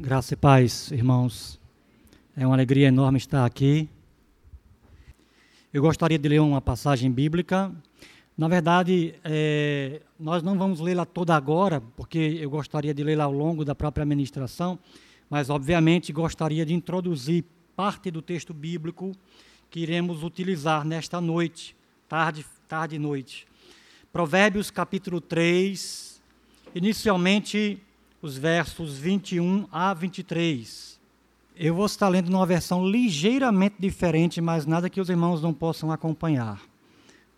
Graça 0.00 0.34
e 0.34 0.36
paz, 0.36 0.92
irmãos. 0.92 1.58
É 2.36 2.46
uma 2.46 2.54
alegria 2.54 2.86
enorme 2.86 3.18
estar 3.18 3.44
aqui. 3.44 3.88
Eu 5.74 5.82
gostaria 5.82 6.16
de 6.16 6.28
ler 6.28 6.40
uma 6.40 6.60
passagem 6.60 7.10
bíblica. 7.10 7.72
Na 8.36 8.46
verdade, 8.46 9.16
é, 9.24 10.00
nós 10.16 10.40
não 10.40 10.56
vamos 10.56 10.78
lê-la 10.78 11.04
toda 11.04 11.34
agora, 11.34 11.80
porque 11.96 12.38
eu 12.40 12.48
gostaria 12.48 12.94
de 12.94 13.02
lê-la 13.02 13.24
ao 13.24 13.32
longo 13.32 13.64
da 13.64 13.74
própria 13.74 14.06
ministração, 14.06 14.78
mas, 15.28 15.50
obviamente, 15.50 16.12
gostaria 16.12 16.64
de 16.64 16.72
introduzir 16.72 17.44
parte 17.74 18.08
do 18.08 18.22
texto 18.22 18.54
bíblico 18.54 19.10
que 19.68 19.80
iremos 19.80 20.22
utilizar 20.22 20.84
nesta 20.84 21.20
noite, 21.20 21.74
tarde, 22.08 22.46
tarde 22.68 22.94
e 22.94 22.98
noite. 23.00 23.48
Provérbios 24.12 24.70
capítulo 24.70 25.20
3, 25.20 26.22
inicialmente 26.72 27.82
os 28.20 28.36
versos 28.36 28.98
21 28.98 29.68
a 29.70 29.94
23. 29.94 30.98
Eu 31.56 31.74
vou 31.74 31.86
estar 31.86 32.08
lendo 32.08 32.30
numa 32.30 32.46
versão 32.46 32.86
ligeiramente 32.86 33.76
diferente, 33.78 34.40
mas 34.40 34.66
nada 34.66 34.90
que 34.90 35.00
os 35.00 35.08
irmãos 35.08 35.40
não 35.40 35.52
possam 35.54 35.90
acompanhar. 35.90 36.60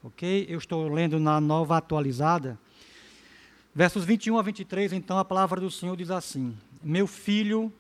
Ok? 0.03 0.47
Eu 0.49 0.59
estou 0.59 0.89
lendo 0.89 1.21
na 1.21 1.41
nova 1.41 1.77
atualizada. 1.77 2.59
Versos 3.75 4.05
21 4.05 4.39
a 4.39 4.43
23, 4.43 4.93
então, 4.95 5.19
a 5.19 5.25
palavra 5.25 5.61
do 5.61 5.71
Senhor 5.71 5.97
diz 5.97 6.11
assim: 6.11 6.57
Meu 6.83 7.07
filho, 7.07 7.73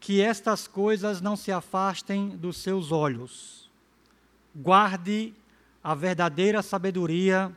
que 0.00 0.20
estas 0.20 0.66
coisas 0.66 1.20
não 1.20 1.36
se 1.36 1.52
afastem 1.52 2.30
dos 2.30 2.56
seus 2.56 2.90
olhos. 2.90 3.70
Guarde 4.54 5.34
a 5.82 5.94
verdadeira 5.94 6.62
sabedoria 6.62 7.50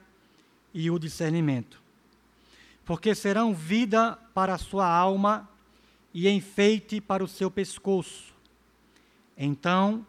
e 0.73 0.89
o 0.89 0.97
discernimento 0.97 1.84
porque 2.85 3.15
serão 3.15 3.53
vida 3.53 4.17
para 4.33 4.53
a 4.53 4.59
sua 4.59 4.87
alma 4.87 5.49
e 6.13 6.29
enfeite 6.29 7.01
para 7.01 7.23
o 7.23 7.27
seu 7.27 7.49
pescoço. 7.49 8.33
Então 9.35 10.05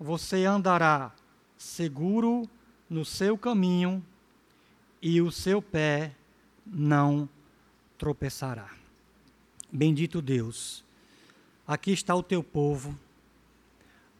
você 0.00 0.44
andará 0.44 1.12
seguro 1.56 2.48
no 2.88 3.04
seu 3.04 3.36
caminho 3.36 4.04
e 5.00 5.20
o 5.20 5.30
seu 5.30 5.60
pé 5.60 6.14
não 6.66 7.28
tropeçará. 7.98 8.70
Bendito 9.70 10.22
Deus, 10.22 10.82
aqui 11.66 11.92
está 11.92 12.14
o 12.14 12.22
teu 12.22 12.42
povo, 12.42 12.98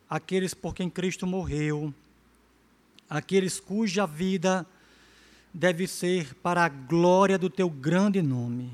aqueles 0.08 0.52
por 0.52 0.74
quem 0.74 0.90
Cristo 0.90 1.26
morreu, 1.26 1.94
aqueles 3.08 3.58
cuja 3.58 4.06
vida 4.06 4.66
deve 5.56 5.88
ser 5.88 6.34
para 6.42 6.66
a 6.66 6.68
glória 6.68 7.38
do 7.38 7.48
teu 7.48 7.70
grande 7.70 8.20
nome. 8.20 8.70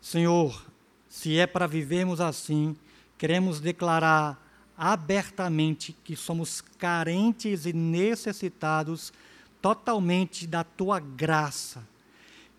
Senhor, 0.00 0.64
se 1.08 1.36
é 1.36 1.48
para 1.48 1.66
vivermos 1.66 2.20
assim, 2.20 2.76
queremos 3.18 3.58
declarar 3.58 4.40
abertamente 4.78 5.94
que 6.04 6.14
somos 6.14 6.60
carentes 6.78 7.66
e 7.66 7.72
necessitados 7.72 9.12
totalmente 9.60 10.46
da 10.46 10.62
tua 10.62 11.00
graça, 11.00 11.84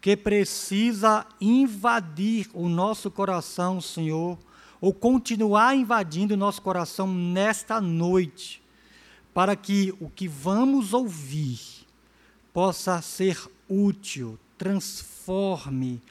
que 0.02 0.18
precisa 0.18 1.26
invadir 1.40 2.50
o 2.54 2.68
nosso 2.68 3.10
coração, 3.10 3.80
Senhor, 3.80 4.38
ou 4.82 4.94
continuar 4.94 5.74
invadindo 5.74 6.34
o 6.34 6.38
nosso 6.38 6.62
coração 6.62 7.08
nesta 7.08 7.80
noite, 7.80 8.62
para 9.34 9.56
que 9.56 9.96
o 10.02 10.10
que 10.10 10.28
vamos 10.28 10.94
ouvir 10.94 11.81
possa 12.54 13.02
ser 13.02 13.38
útil, 13.68 14.38
transforme, 14.58 16.02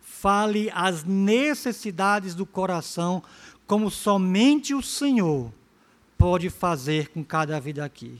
fale 0.00 0.70
as 0.74 1.04
necessidades 1.04 2.34
do 2.34 2.44
coração, 2.44 3.22
como 3.66 3.90
somente 3.90 4.74
o 4.74 4.82
Senhor 4.82 5.52
pode 6.16 6.50
fazer 6.50 7.08
com 7.08 7.22
cada 7.22 7.58
vida 7.60 7.84
aqui. 7.84 8.18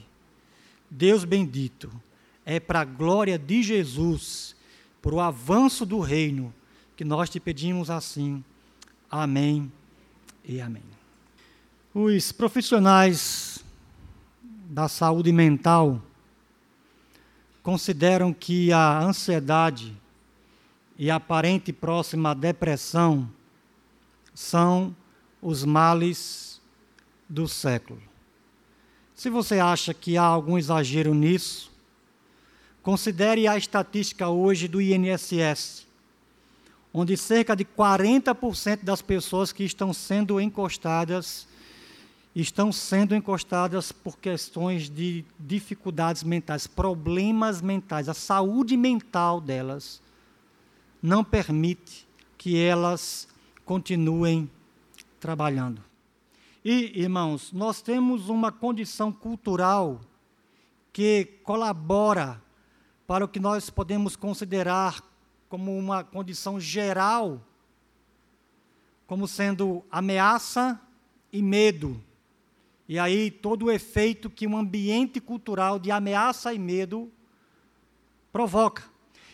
Deus 0.89 1.23
bendito, 1.23 1.91
é 2.45 2.59
para 2.59 2.81
a 2.81 2.85
glória 2.85 3.37
de 3.37 3.61
Jesus, 3.61 4.55
para 5.01 5.13
o 5.13 5.19
avanço 5.19 5.85
do 5.85 5.99
reino, 5.99 6.53
que 6.95 7.03
nós 7.03 7.29
te 7.29 7.39
pedimos 7.39 7.89
assim. 7.89 8.43
Amém 9.09 9.71
e 10.43 10.61
amém. 10.61 10.83
Os 11.93 12.31
profissionais 12.31 13.63
da 14.69 14.87
saúde 14.87 15.31
mental 15.31 16.01
consideram 17.67 18.31
que 18.31 18.71
a 18.71 18.97
ansiedade 18.97 19.93
e 20.97 21.11
a 21.11 21.17
aparente 21.17 21.73
próxima 21.73 22.33
depressão 22.33 23.29
são 24.33 24.95
os 25.41 25.65
males 25.65 26.61
do 27.27 27.45
século. 27.45 28.01
Se 29.13 29.29
você 29.29 29.59
acha 29.59 29.93
que 29.93 30.17
há 30.17 30.23
algum 30.23 30.57
exagero 30.57 31.13
nisso, 31.13 31.69
considere 32.81 33.49
a 33.49 33.57
estatística 33.57 34.29
hoje 34.29 34.69
do 34.69 34.81
INSS, 34.81 35.85
onde 36.93 37.17
cerca 37.17 37.53
de 37.53 37.65
40% 37.65 38.79
das 38.81 39.01
pessoas 39.01 39.51
que 39.51 39.65
estão 39.65 39.91
sendo 39.91 40.39
encostadas 40.39 41.45
estão 42.41 42.71
sendo 42.71 43.15
encostadas 43.15 43.91
por 43.91 44.19
questões 44.19 44.91
de 44.91 45.25
dificuldades 45.39 46.21
mentais, 46.21 46.67
problemas 46.67 47.63
mentais. 47.63 48.07
A 48.07 48.13
saúde 48.13 48.77
mental 48.77 49.41
delas 49.41 49.99
não 51.01 51.23
permite 51.23 52.07
que 52.37 52.59
elas 52.59 53.27
continuem 53.65 54.47
trabalhando. 55.19 55.83
E, 56.63 57.01
irmãos, 57.01 57.51
nós 57.51 57.81
temos 57.81 58.29
uma 58.29 58.51
condição 58.51 59.11
cultural 59.11 59.99
que 60.93 61.39
colabora 61.43 62.39
para 63.07 63.25
o 63.25 63.27
que 63.27 63.39
nós 63.39 63.71
podemos 63.71 64.15
considerar 64.15 65.01
como 65.49 65.75
uma 65.75 66.03
condição 66.03 66.59
geral, 66.59 67.41
como 69.07 69.27
sendo 69.27 69.83
ameaça 69.89 70.79
e 71.33 71.41
medo 71.41 71.99
e 72.87 72.97
aí 72.97 73.29
todo 73.29 73.65
o 73.65 73.71
efeito 73.71 74.29
que 74.29 74.47
um 74.47 74.57
ambiente 74.57 75.19
cultural 75.19 75.77
de 75.77 75.91
ameaça 75.91 76.53
e 76.53 76.59
medo 76.59 77.11
provoca. 78.31 78.83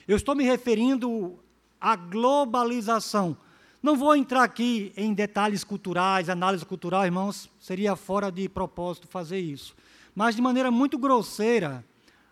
Eu 0.07 0.17
estou 0.17 0.35
me 0.35 0.43
referindo 0.43 1.39
à 1.79 1.95
globalização. 1.95 3.37
Não 3.81 3.95
vou 3.95 4.15
entrar 4.15 4.43
aqui 4.43 4.91
em 4.97 5.13
detalhes 5.13 5.63
culturais, 5.63 6.29
análise 6.29 6.65
cultural, 6.65 7.05
irmãos, 7.05 7.49
seria 7.59 7.95
fora 7.95 8.31
de 8.31 8.49
propósito 8.49 9.07
fazer 9.07 9.39
isso. 9.39 9.75
Mas 10.15 10.35
de 10.35 10.41
maneira 10.41 10.71
muito 10.71 10.97
grosseira, 10.97 11.85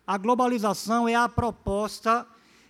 a 0.08 0.18
globalização 0.18 1.08
é 1.08 1.16
a 1.16 1.30
proposta 1.30 2.26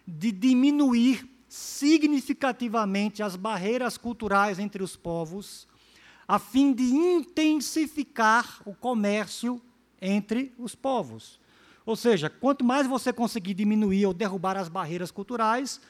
de 0.06 0.32
diminuir 0.32 1.30
significativamente 1.48 3.22
as 3.22 3.36
barreiras 3.36 3.98
culturais 3.98 4.58
entre 4.60 4.84
os 4.84 4.96
povos 4.96 5.68
a 6.32 6.40
fim 6.40 6.72
de 6.72 6.86
intensificar 6.86 8.62
o 8.66 8.74
comércio 8.74 9.62
entre 10.02 10.56
os 10.58 10.74
povos. 10.74 11.38
Ou 11.86 11.94
seja, 11.94 12.30
quanto 12.30 12.64
mais 12.64 12.88
você 12.88 13.12
conseguir 13.12 13.54
diminuir 13.54 14.06
ou 14.06 14.14
derrubar 14.14 14.56
as 14.56 14.70
barreiras 14.70 15.12
culturais, 15.12 15.82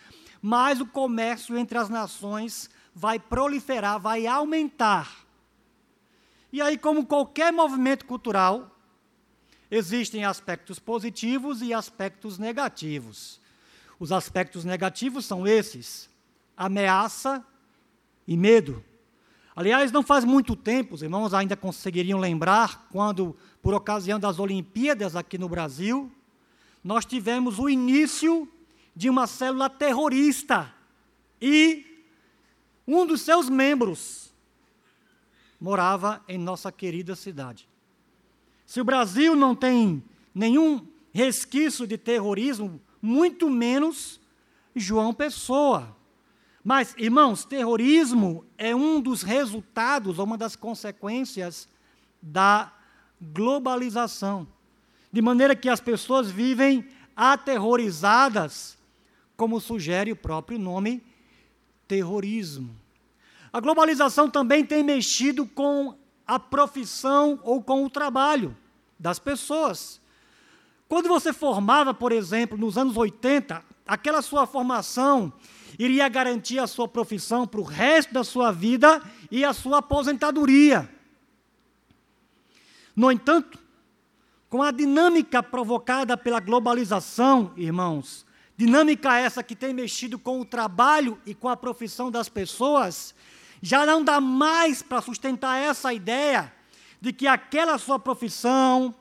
mais 0.41 0.81
o 0.81 0.87
comércio 0.87 1.55
entre 1.55 1.77
as 1.77 1.89
nações 1.89 2.71
vai 2.91 3.19
proliferar, 3.19 3.99
vai 3.99 4.25
aumentar. 4.25 5.27
E 6.51 6.59
aí, 6.59 6.75
como 6.75 7.05
qualquer 7.05 7.53
movimento 7.53 8.03
cultural, 8.07 8.75
existem 9.69 10.25
aspectos 10.25 10.79
positivos 10.79 11.61
e 11.61 11.71
aspectos 11.71 12.39
negativos. 12.39 13.39
Os 13.99 14.11
aspectos 14.11 14.65
negativos 14.65 15.23
são 15.23 15.45
esses: 15.45 16.09
ameaça 16.57 17.45
e 18.27 18.35
medo. 18.35 18.83
Aliás, 19.55 19.91
não 19.91 20.01
faz 20.01 20.23
muito 20.23 20.55
tempo, 20.55 20.95
os 20.95 21.01
irmãos 21.01 21.33
ainda 21.33 21.57
conseguiriam 21.57 22.19
lembrar, 22.19 22.87
quando, 22.91 23.35
por 23.61 23.73
ocasião 23.73 24.19
das 24.19 24.39
Olimpíadas 24.39 25.15
aqui 25.15 25.37
no 25.37 25.49
Brasil, 25.49 26.11
nós 26.83 27.05
tivemos 27.05 27.59
o 27.59 27.69
início 27.69 28.47
de 28.95 29.09
uma 29.09 29.27
célula 29.27 29.69
terrorista 29.69 30.73
e 31.41 31.85
um 32.87 33.05
dos 33.05 33.21
seus 33.21 33.49
membros 33.49 34.33
morava 35.59 36.23
em 36.27 36.37
nossa 36.37 36.71
querida 36.71 37.15
cidade. 37.15 37.67
Se 38.65 38.81
o 38.81 38.83
Brasil 38.85 39.35
não 39.35 39.53
tem 39.53 40.03
nenhum 40.33 40.87
resquício 41.13 41.85
de 41.85 41.97
terrorismo, 41.97 42.81
muito 43.01 43.49
menos 43.49 44.19
João 44.75 45.13
Pessoa. 45.13 45.95
Mas, 46.63 46.93
irmãos, 46.97 47.43
terrorismo 47.43 48.45
é 48.57 48.75
um 48.75 49.01
dos 49.01 49.23
resultados, 49.23 50.19
uma 50.19 50.37
das 50.37 50.55
consequências 50.55 51.67
da 52.21 52.71
globalização. 53.19 54.47
De 55.11 55.21
maneira 55.21 55.55
que 55.55 55.69
as 55.69 55.81
pessoas 55.81 56.29
vivem 56.29 56.87
aterrorizadas, 57.15 58.77
como 59.35 59.59
sugere 59.59 60.11
o 60.11 60.15
próprio 60.15 60.59
nome, 60.59 61.03
terrorismo. 61.87 62.75
A 63.51 63.59
globalização 63.59 64.29
também 64.29 64.63
tem 64.63 64.83
mexido 64.83 65.45
com 65.45 65.95
a 66.25 66.39
profissão 66.39 67.39
ou 67.43 67.61
com 67.61 67.83
o 67.83 67.89
trabalho 67.89 68.55
das 68.99 69.19
pessoas. 69.19 69.99
Quando 70.87 71.09
você 71.09 71.33
formava, 71.33 71.93
por 71.93 72.11
exemplo, 72.11 72.57
nos 72.57 72.77
anos 72.77 72.95
80, 72.95 73.63
aquela 73.85 74.21
sua 74.21 74.45
formação 74.45 75.33
iria 75.83 76.07
garantir 76.07 76.59
a 76.59 76.67
sua 76.67 76.87
profissão 76.87 77.47
para 77.47 77.59
o 77.59 77.63
resto 77.63 78.13
da 78.13 78.23
sua 78.23 78.51
vida 78.51 79.01
e 79.31 79.43
a 79.43 79.51
sua 79.51 79.79
aposentadoria. 79.79 80.87
No 82.95 83.11
entanto, 83.11 83.57
com 84.47 84.61
a 84.61 84.69
dinâmica 84.69 85.41
provocada 85.41 86.15
pela 86.15 86.39
globalização, 86.39 87.51
irmãos, 87.57 88.25
dinâmica 88.55 89.17
essa 89.17 89.41
que 89.41 89.55
tem 89.55 89.73
mexido 89.73 90.19
com 90.19 90.39
o 90.39 90.45
trabalho 90.45 91.19
e 91.25 91.33
com 91.33 91.49
a 91.49 91.57
profissão 91.57 92.11
das 92.11 92.29
pessoas, 92.29 93.15
já 93.59 93.83
não 93.83 94.03
dá 94.03 94.21
mais 94.21 94.83
para 94.83 95.01
sustentar 95.01 95.57
essa 95.57 95.91
ideia 95.91 96.53
de 96.99 97.11
que 97.11 97.25
aquela 97.25 97.79
sua 97.79 97.97
profissão, 97.97 98.93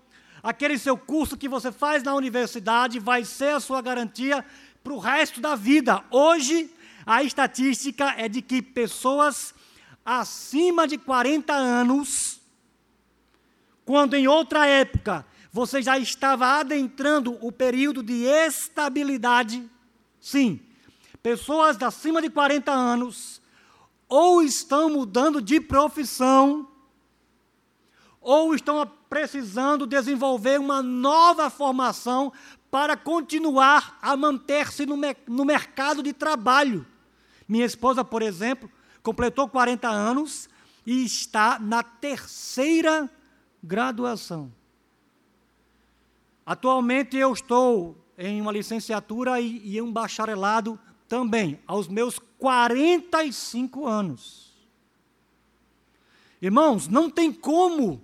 aquele 0.42 0.78
seu 0.78 0.96
curso 0.96 1.36
que 1.36 1.48
você 1.48 1.70
faz 1.70 2.02
na 2.02 2.14
universidade 2.14 2.98
vai 2.98 3.22
ser 3.22 3.56
a 3.56 3.60
sua 3.60 3.82
garantia 3.82 4.42
para 4.82 4.92
o 4.92 4.98
resto 4.98 5.40
da 5.40 5.54
vida. 5.54 6.04
Hoje, 6.10 6.70
a 7.06 7.22
estatística 7.22 8.14
é 8.16 8.28
de 8.28 8.42
que 8.42 8.62
pessoas 8.62 9.54
acima 10.04 10.86
de 10.86 10.98
40 10.98 11.52
anos, 11.52 12.40
quando 13.84 14.14
em 14.14 14.26
outra 14.26 14.66
época 14.66 15.26
você 15.52 15.82
já 15.82 15.98
estava 15.98 16.58
adentrando 16.60 17.36
o 17.44 17.50
período 17.50 18.02
de 18.02 18.24
estabilidade, 18.24 19.68
sim, 20.20 20.60
pessoas 21.22 21.80
acima 21.82 22.22
de 22.22 22.30
40 22.30 22.70
anos 22.70 23.40
ou 24.10 24.42
estão 24.42 24.90
mudando 24.90 25.40
de 25.40 25.60
profissão, 25.60 26.68
ou 28.20 28.54
estão 28.54 28.84
precisando 29.08 29.86
desenvolver 29.86 30.58
uma 30.58 30.82
nova 30.82 31.48
formação 31.48 32.32
para 32.70 32.96
continuar 32.96 33.99
a 34.00 34.17
manter-se 34.17 34.87
no, 34.87 34.96
no 35.26 35.44
mercado 35.44 36.02
de 36.02 36.12
trabalho. 36.12 36.87
Minha 37.49 37.67
esposa, 37.67 38.05
por 38.05 38.22
exemplo, 38.22 38.70
completou 39.02 39.49
40 39.49 39.88
anos 39.88 40.49
e 40.87 41.05
está 41.05 41.58
na 41.58 41.82
terceira 41.82 43.11
graduação. 43.62 44.52
Atualmente 46.46 47.17
eu 47.17 47.32
estou 47.32 47.96
em 48.17 48.40
uma 48.40 48.52
licenciatura 48.52 49.40
e, 49.40 49.76
e 49.76 49.82
um 49.82 49.93
bacharelado 49.93 50.78
também, 51.08 51.58
aos 51.66 51.88
meus 51.88 52.19
45 52.38 53.87
anos. 53.87 54.55
Irmãos, 56.40 56.87
não 56.87 57.11
tem 57.11 57.32
como 57.32 58.00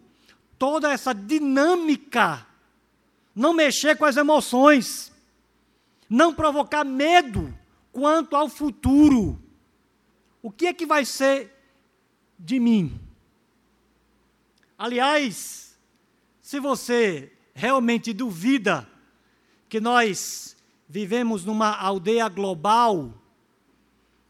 toda 0.58 0.92
essa 0.92 1.14
dinâmica 1.14 2.46
não 3.36 3.52
mexer 3.52 3.98
com 3.98 4.06
as 4.06 4.16
emoções, 4.16 5.12
não 6.08 6.32
provocar 6.32 6.84
medo 6.84 7.54
quanto 7.92 8.34
ao 8.34 8.48
futuro. 8.48 9.38
O 10.42 10.50
que 10.50 10.68
é 10.68 10.72
que 10.72 10.86
vai 10.86 11.04
ser 11.04 11.52
de 12.38 12.58
mim? 12.58 12.98
Aliás, 14.78 15.78
se 16.40 16.58
você 16.58 17.30
realmente 17.54 18.14
duvida 18.14 18.88
que 19.68 19.80
nós 19.80 20.56
vivemos 20.88 21.44
numa 21.44 21.76
aldeia 21.76 22.28
global, 22.30 23.12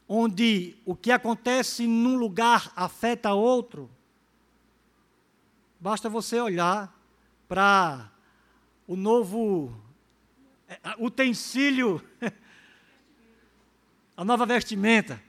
onde 0.09 0.77
o 0.85 0.97
que 0.97 1.13
acontece 1.13 1.87
num 1.87 2.17
lugar 2.17 2.73
afeta 2.75 3.35
outro, 3.35 3.89
basta 5.79 6.09
você 6.09 6.41
olhar 6.41 6.93
para 7.47 8.11
o 8.87 8.97
novo 8.97 9.75
é, 10.69 10.79
utensílio, 10.99 12.03
a 14.17 14.25
nova 14.25 14.47
vestimenta. 14.47 15.23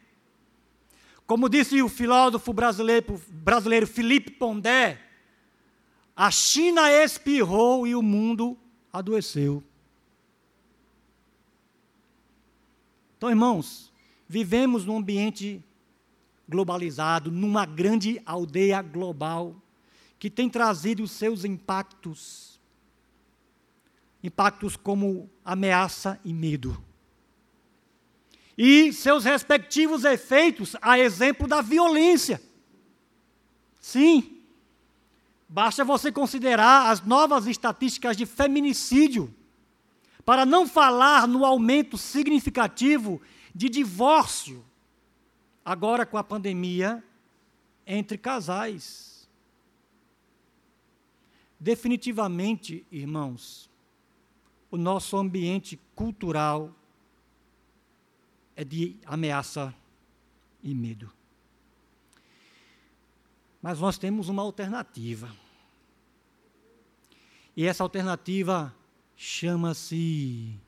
Como 1.26 1.50
disse 1.50 1.82
o 1.82 1.90
filósofo 1.90 2.54
brasileiro, 2.54 3.22
brasileiro 3.30 3.86
Felipe 3.86 4.32
Pondé, 4.32 5.02
a 6.16 6.32
China 6.32 6.90
espirrou 6.90 7.86
e 7.86 7.94
o 7.94 8.02
mundo 8.02 8.58
adoeceu. 8.92 9.64
Então, 13.18 13.30
irmãos, 13.30 13.92
vivemos 14.28 14.86
num 14.86 14.98
ambiente 14.98 15.64
globalizado, 16.48 17.32
numa 17.32 17.66
grande 17.66 18.22
aldeia 18.26 18.82
global, 18.82 19.56
que 20.20 20.30
tem 20.30 20.50
trazido 20.50 21.04
os 21.04 21.12
seus 21.12 21.44
impactos. 21.44 22.47
Impactos 24.24 24.76
como 24.76 25.30
ameaça 25.44 26.20
e 26.24 26.34
medo. 26.34 26.84
E 28.58 28.92
seus 28.92 29.24
respectivos 29.24 30.04
efeitos, 30.04 30.76
a 30.82 30.98
exemplo 30.98 31.48
da 31.48 31.62
violência. 31.62 32.42
Sim, 33.80 34.42
basta 35.48 35.86
você 35.86 36.12
considerar 36.12 36.90
as 36.90 37.02
novas 37.02 37.46
estatísticas 37.46 38.18
de 38.18 38.26
feminicídio 38.26 39.34
para 40.26 40.46
não 40.46 40.68
falar 40.68 41.28
no 41.28 41.46
aumento 41.46 41.98
significativo 41.98 43.22
de 43.56 43.70
divórcio, 43.70 44.66
agora 45.64 46.06
com 46.06 46.18
a 46.18 46.24
pandemia, 46.24 47.04
entre 47.86 48.18
casais. 48.18 49.30
Definitivamente, 51.60 52.86
irmãos, 52.92 53.67
o 54.70 54.78
nosso 54.78 55.18
ambiente 55.18 55.80
cultural 55.96 56.74
é 58.56 58.64
de 58.64 58.98
ameaça 59.06 59.74
e 60.64 60.74
medo. 60.74 61.12
Mas 63.62 63.80
nós 63.80 63.98
temos 63.98 64.30
uma 64.30 64.42
alternativa. 64.42 65.34
E 67.56 67.66
essa 67.66 67.84
alternativa 67.84 68.74
chama-se 69.16 70.60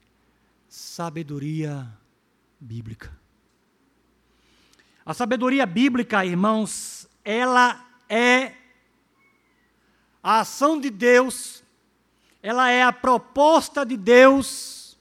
sabedoria 0.67 1.91
bíblica. 2.59 3.17
A 5.05 5.13
sabedoria 5.13 5.65
bíblica, 5.65 6.25
irmãos, 6.25 7.07
ela 7.23 7.85
é 8.07 8.53
a 10.21 10.41
ação 10.41 10.79
de 10.79 10.89
Deus, 10.89 11.58
ela 12.41 12.69
é 12.69 12.83
a 12.83 12.93
proposta 12.93 13.85
de 13.85 13.97
Deus 13.97 14.97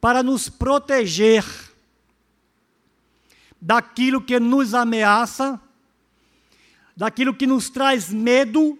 para 0.00 0.22
nos 0.22 0.48
proteger 0.48 1.44
daquilo 3.60 4.20
que 4.20 4.38
nos 4.38 4.74
ameaça, 4.74 5.60
daquilo 6.96 7.34
que 7.34 7.46
nos 7.46 7.68
traz 7.68 8.12
medo 8.12 8.78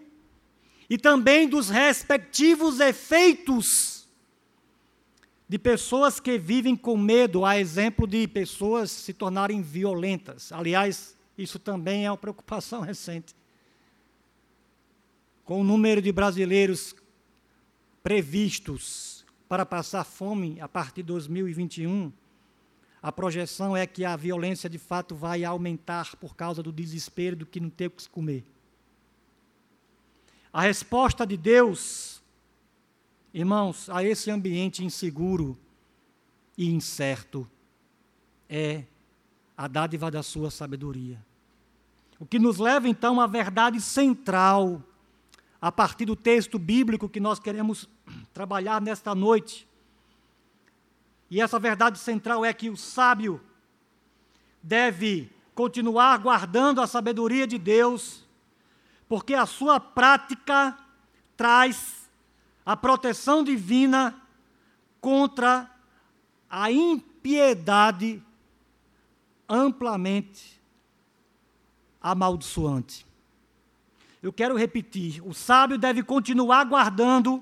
e 0.89 0.97
também 0.97 1.49
dos 1.49 1.69
respectivos 1.69 2.79
efeitos 2.79 4.07
de 5.49 5.59
pessoas 5.59 6.19
que 6.21 6.39
vivem 6.39 6.77
com 6.77 6.97
medo, 6.97 7.45
a 7.45 7.59
exemplo 7.59 8.07
de 8.07 8.27
pessoas 8.27 8.91
se 8.91 9.13
tornarem 9.13 9.63
violentas. 9.63 10.53
Aliás, 10.53 11.17
isso 11.37 11.59
também 11.59 12.05
é 12.05 12.11
uma 12.11 12.17
preocupação 12.17 12.81
recente. 12.83 13.35
Com 15.45 15.61
o 15.61 15.65
número 15.65 16.03
de 16.03 16.11
brasileiros 16.11 16.95
previstos 18.07 19.27
para 19.49 19.67
passar 19.67 20.05
fome 20.05 20.61
a 20.61 20.69
partir 20.69 21.03
de 21.03 21.09
2021, 21.09 22.13
a 23.03 23.11
projeção 23.11 23.77
é 23.77 23.85
que 23.85 24.05
a 24.05 24.15
violência 24.15 24.71
de 24.71 24.79
fato 24.79 25.13
vai 25.13 25.43
aumentar 25.43 26.15
por 26.15 26.37
causa 26.37 26.63
do 26.63 26.71
desespero 26.71 27.35
do 27.35 27.45
que 27.45 27.59
não 27.59 27.69
ter 27.69 27.89
o 27.89 27.91
que 27.91 28.09
comer. 28.09 28.45
A 30.53 30.61
resposta 30.61 31.27
de 31.27 31.37
Deus, 31.37 32.23
irmãos, 33.35 33.91
a 33.91 34.05
esse 34.05 34.31
ambiente 34.31 34.85
inseguro 34.85 35.59
e 36.57 36.71
incerto 36.71 37.45
é 38.49 38.85
a 39.57 39.67
dádiva 39.67 40.13
da 40.13 40.23
sua 40.23 40.53
sabedoria. 40.53 41.21
O 42.21 42.25
que 42.25 42.39
nos 42.39 42.59
leva 42.59 42.89
então 42.89 43.21
à 43.21 43.27
verdade 43.27 43.81
central, 43.81 44.81
a 45.61 45.73
partir 45.73 46.05
do 46.05 46.17
texto 46.17 46.59
bíblico 46.59 47.09
que 47.09 47.21
nós 47.21 47.39
queremos 47.39 47.89
trabalhar 48.33 48.81
nesta 48.81 49.15
noite. 49.15 49.67
E 51.31 51.41
essa 51.41 51.59
verdade 51.59 51.99
central 51.99 52.45
é 52.45 52.53
que 52.53 52.71
o 52.71 52.77
sábio 52.77 53.41
deve 54.63 55.31
continuar 55.55 56.19
guardando 56.19 56.81
a 56.81 56.87
sabedoria 56.87 57.47
de 57.47 57.59
Deus 57.59 58.27
porque 59.09 59.35
a 59.35 59.47
sua 59.47 59.79
prática 59.79 60.77
traz 61.37 62.11
a 62.65 62.77
proteção 62.77 63.45
divina 63.45 64.21
contra 65.01 65.71
a 66.51 66.71
impiedade 66.71 68.23
amplamente 69.49 70.61
amaldiçoante. 72.01 73.07
Eu 74.27 74.33
quero 74.33 74.57
repetir: 74.57 75.25
o 75.25 75.33
sábio 75.33 75.79
deve 75.79 76.03
continuar 76.03 76.65
guardando 76.65 77.41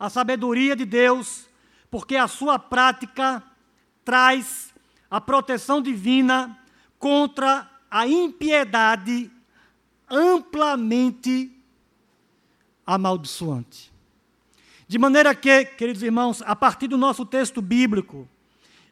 a 0.00 0.08
sabedoria 0.08 0.74
de 0.74 0.86
Deus, 0.86 1.46
porque 1.90 2.16
a 2.16 2.26
sua 2.26 2.58
prática 2.58 3.42
traz 4.02 4.72
a 5.10 5.20
proteção 5.20 5.82
divina 5.82 6.58
contra 6.98 7.70
a 7.90 8.08
impiedade 8.08 9.30
amplamente 10.08 11.52
amaldiçoante. 12.86 13.92
De 14.88 14.98
maneira 14.98 15.34
que, 15.34 15.66
queridos 15.66 16.02
irmãos, 16.02 16.40
a 16.46 16.56
partir 16.56 16.88
do 16.88 16.96
nosso 16.96 17.26
texto 17.26 17.60
bíblico, 17.60 18.26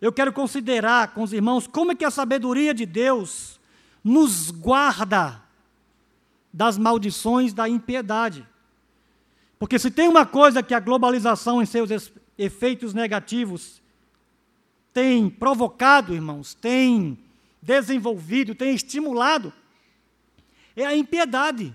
eu 0.03 0.13
quero 0.13 0.35
considerar 0.35 1.15
com 1.15 1.23
os 1.23 1.33
irmãos 1.33 1.67
como 1.67 1.93
é 1.93 1.95
que 1.95 2.05
a 2.05 2.11
sabedoria 2.11 2.75
de 2.75 2.85
Deus 2.85 3.59
nos 4.05 4.51
guarda 4.51 5.42
das 6.53 6.77
maldições 6.77 7.53
da 7.53 7.69
impiedade. 7.69 8.47
Porque 9.59 9.79
se 9.79 9.91
tem 9.91 10.09
uma 10.09 10.27
coisa 10.27 10.63
que 10.63 10.75
a 10.75 10.81
globalização 10.81 11.63
em 11.63 11.67
seus 11.67 12.13
efeitos 12.37 12.93
negativos 12.93 13.81
tem 14.93 15.31
provocado, 15.31 16.15
irmãos, 16.15 16.55
tem 16.55 17.19
desenvolvido, 17.61 18.55
tem 18.55 18.75
estimulado, 18.75 19.53
é 20.77 20.85
a 20.85 20.97
impiedade. 20.97 21.75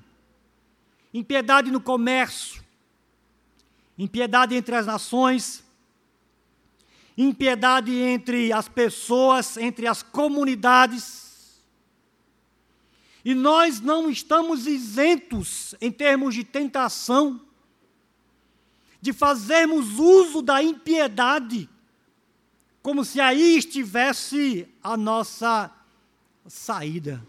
Impiedade 1.13 1.71
no 1.71 1.79
comércio, 1.79 2.61
impiedade 3.97 4.53
entre 4.53 4.75
as 4.75 4.85
nações, 4.85 5.63
impiedade 7.17 7.91
entre 7.95 8.51
as 8.51 8.67
pessoas, 8.67 9.57
entre 9.57 9.87
as 9.87 10.03
comunidades. 10.03 11.26
E 13.27 13.35
nós 13.35 13.81
não 13.81 14.09
estamos 14.09 14.65
isentos 14.65 15.75
em 15.81 15.91
termos 15.91 16.33
de 16.33 16.45
tentação, 16.45 17.41
de 19.01 19.11
fazermos 19.11 19.99
uso 19.99 20.41
da 20.41 20.63
impiedade, 20.63 21.69
como 22.81 23.03
se 23.03 23.19
aí 23.19 23.57
estivesse 23.57 24.65
a 24.81 24.95
nossa 24.95 25.69
saída. 26.47 27.21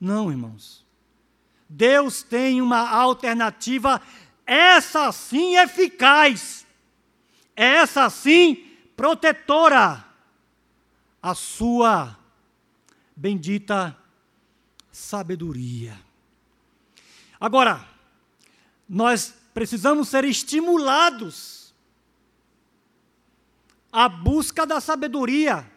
Não, 0.00 0.30
irmãos. 0.30 0.82
Deus 1.68 2.22
tem 2.22 2.62
uma 2.62 2.88
alternativa, 2.88 4.00
essa 4.46 5.12
sim 5.12 5.56
eficaz, 5.56 6.66
essa 7.54 8.08
sim 8.08 8.66
protetora, 8.96 10.02
a 11.20 11.34
sua 11.34 12.18
bendita 13.14 13.98
sabedoria. 14.92 15.98
Agora, 17.40 17.88
nós 18.88 19.34
precisamos 19.52 20.08
ser 20.08 20.24
estimulados 20.24 21.74
à 23.90 24.08
busca 24.08 24.66
da 24.66 24.80
sabedoria, 24.80 25.70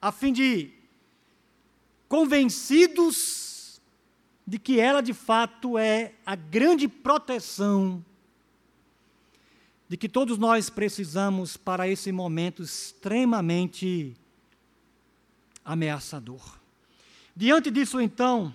a 0.00 0.10
fim 0.10 0.32
de, 0.32 0.72
convencidos 2.08 3.80
de 4.46 4.58
que 4.58 4.80
ela 4.80 5.00
de 5.00 5.14
fato 5.14 5.78
é 5.78 6.14
a 6.26 6.34
grande 6.34 6.88
proteção 6.88 8.04
de 9.88 9.96
que 9.96 10.08
todos 10.08 10.38
nós 10.38 10.70
precisamos 10.70 11.56
para 11.56 11.86
esse 11.86 12.10
momento 12.10 12.62
extremamente 12.62 14.16
ameaçador. 15.64 16.63
Diante 17.36 17.70
disso, 17.70 18.00
então, 18.00 18.54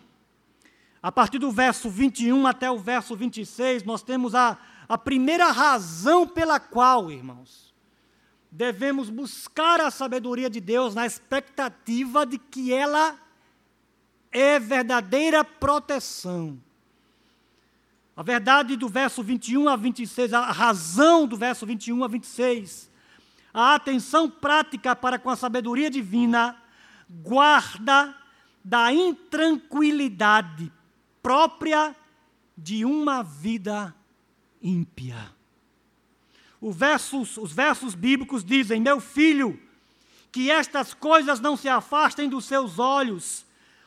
a 1.03 1.11
partir 1.11 1.37
do 1.37 1.51
verso 1.51 1.89
21 1.89 2.47
até 2.47 2.71
o 2.71 2.77
verso 2.77 3.15
26, 3.15 3.83
nós 3.83 4.01
temos 4.01 4.33
a, 4.33 4.57
a 4.87 4.97
primeira 4.97 5.51
razão 5.51 6.25
pela 6.25 6.59
qual, 6.59 7.11
irmãos, 7.11 7.73
devemos 8.51 9.09
buscar 9.09 9.81
a 9.81 9.91
sabedoria 9.91 10.49
de 10.49 10.61
Deus 10.61 10.95
na 10.95 11.05
expectativa 11.05 12.25
de 12.25 12.37
que 12.37 12.73
ela 12.73 13.19
é 14.31 14.59
verdadeira 14.59 15.43
proteção. 15.43 16.59
A 18.15 18.23
verdade 18.23 18.75
do 18.75 18.89
verso 18.89 19.23
21 19.23 19.69
a 19.69 19.75
26, 19.75 20.33
a 20.33 20.51
razão 20.51 21.25
do 21.25 21.37
verso 21.37 21.65
21 21.65 22.03
a 22.03 22.07
26, 22.07 22.89
a 23.53 23.75
atenção 23.75 24.29
prática 24.29 24.95
para 24.95 25.17
com 25.17 25.29
a 25.29 25.35
sabedoria 25.35 25.89
divina, 25.89 26.61
guarda 27.09 28.18
da 28.63 28.91
intranquilidade 28.91 30.71
própria 31.21 31.95
de 32.57 32.83
uma 32.83 33.23
vida 33.23 33.95
ímpia. 34.61 35.33
Versos, 36.61 37.37
os 37.37 37.53
versos 37.53 37.95
bíblicos 37.95 38.43
dizem: 38.43 38.81
Meu 38.81 38.99
filho, 38.99 39.59
que 40.31 40.51
estas 40.51 40.93
coisas 40.93 41.39
não 41.39 41.55
se 41.55 41.69
afastem 41.69 42.27
dos 42.27 42.45
seus 42.45 42.77
olhos, 42.79 43.45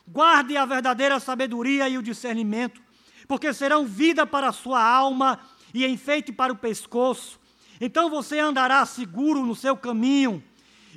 guarde 0.09 0.57
a 0.57 0.65
verdadeira 0.65 1.21
sabedoria 1.21 1.89
e 1.89 1.99
o 1.99 2.03
discernimento, 2.03 2.81
porque 3.29 3.53
serão 3.53 3.87
vida 3.87 4.27
para 4.27 4.49
a 4.49 4.53
sua 4.53 4.83
alma 4.83 5.39
e 5.75 5.87
enfeite 5.87 6.33
para 6.33 6.53
o 6.53 6.57
pescoço. 6.57 7.39
Então 7.81 8.09
você 8.09 8.39
andará 8.39 8.85
seguro 8.87 9.45
no 9.45 9.55
seu 9.55 9.77
caminho 9.77 10.43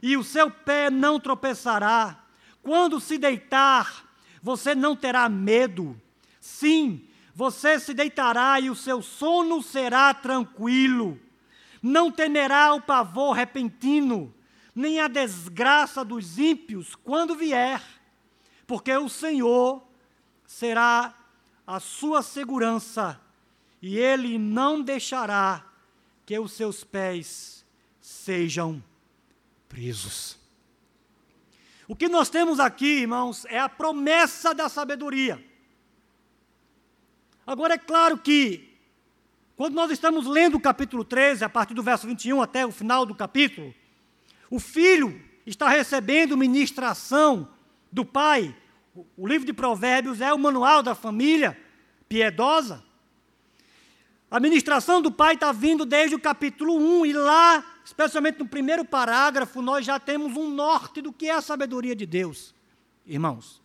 e 0.02 0.16
o 0.16 0.24
seu 0.24 0.50
pé 0.50 0.90
não 0.90 1.20
tropeçará. 1.20 2.25
Quando 2.66 3.00
se 3.00 3.20
deitar, 3.20 4.10
você 4.42 4.74
não 4.74 4.96
terá 4.96 5.30
medo. 5.30 5.96
Sim, 6.42 7.08
você 7.32 7.80
se 7.80 7.94
deitará 7.94 8.60
e 8.60 8.72
o 8.72 8.76
seu 8.76 9.04
sono 9.04 9.62
será 9.62 10.12
tranquilo. 10.16 11.22
Não 11.80 12.12
temerá 12.12 12.74
o 12.74 12.82
pavor 12.82 13.36
repentino, 13.36 14.34
nem 14.74 15.00
a 15.00 15.08
desgraça 15.08 16.04
dos 16.04 16.40
ímpios 16.40 16.96
quando 16.96 17.36
vier, 17.36 17.84
porque 18.66 18.98
o 18.98 19.10
Senhor 19.10 19.88
será 20.44 21.14
a 21.68 21.80
sua 21.80 22.24
segurança 22.24 23.22
e 23.80 24.00
ele 24.00 24.40
não 24.40 24.82
deixará 24.82 25.64
que 26.26 26.40
os 26.40 26.54
seus 26.54 26.84
pés 26.84 27.64
sejam 28.02 28.84
presos. 29.70 30.45
O 31.88 31.96
que 31.96 32.08
nós 32.10 32.30
temos 32.30 32.60
aqui, 32.60 33.02
irmãos, 33.02 33.46
é 33.46 33.60
a 33.60 33.70
promessa 33.70 34.54
da 34.54 34.68
sabedoria. 34.68 35.44
Agora, 37.46 37.76
é 37.76 37.78
claro 37.78 38.18
que, 38.18 38.76
quando 39.56 39.76
nós 39.76 39.92
estamos 39.92 40.26
lendo 40.26 40.56
o 40.56 40.60
capítulo 40.60 41.04
13, 41.04 41.44
a 41.44 41.50
partir 41.50 41.76
do 41.76 41.84
verso 41.84 42.08
21 42.08 42.42
até 42.42 42.66
o 42.66 42.72
final 42.72 43.06
do 43.06 43.14
capítulo, 43.14 43.74
o 44.50 44.60
filho 44.60 45.22
está 45.46 45.70
recebendo 45.70 46.36
ministração 46.36 47.48
do 47.92 48.04
pai. 48.04 48.56
O 49.16 49.28
livro 49.28 49.46
de 49.46 49.54
Provérbios 49.54 50.22
é 50.22 50.34
o 50.34 50.40
manual 50.40 50.82
da 50.82 50.96
família 50.96 51.56
piedosa. 52.10 52.84
A 54.30 54.40
ministração 54.40 55.02
do 55.02 55.12
pai 55.12 55.36
está 55.36 55.52
vindo 55.52 55.86
desde 55.86 56.16
o 56.16 56.20
capítulo 56.20 56.76
1, 56.76 57.06
e 57.06 57.14
lá, 57.14 57.64
especialmente 57.86 58.40
no 58.40 58.48
primeiro 58.48 58.84
parágrafo, 58.84 59.62
nós 59.62 59.86
já 59.86 60.00
temos 60.00 60.36
um 60.36 60.50
norte 60.50 61.02
do 61.02 61.14
que 61.14 61.28
é 61.28 61.34
a 61.34 61.42
sabedoria 61.42 61.96
de 61.96 62.06
Deus, 62.06 62.54
irmãos. 63.06 63.62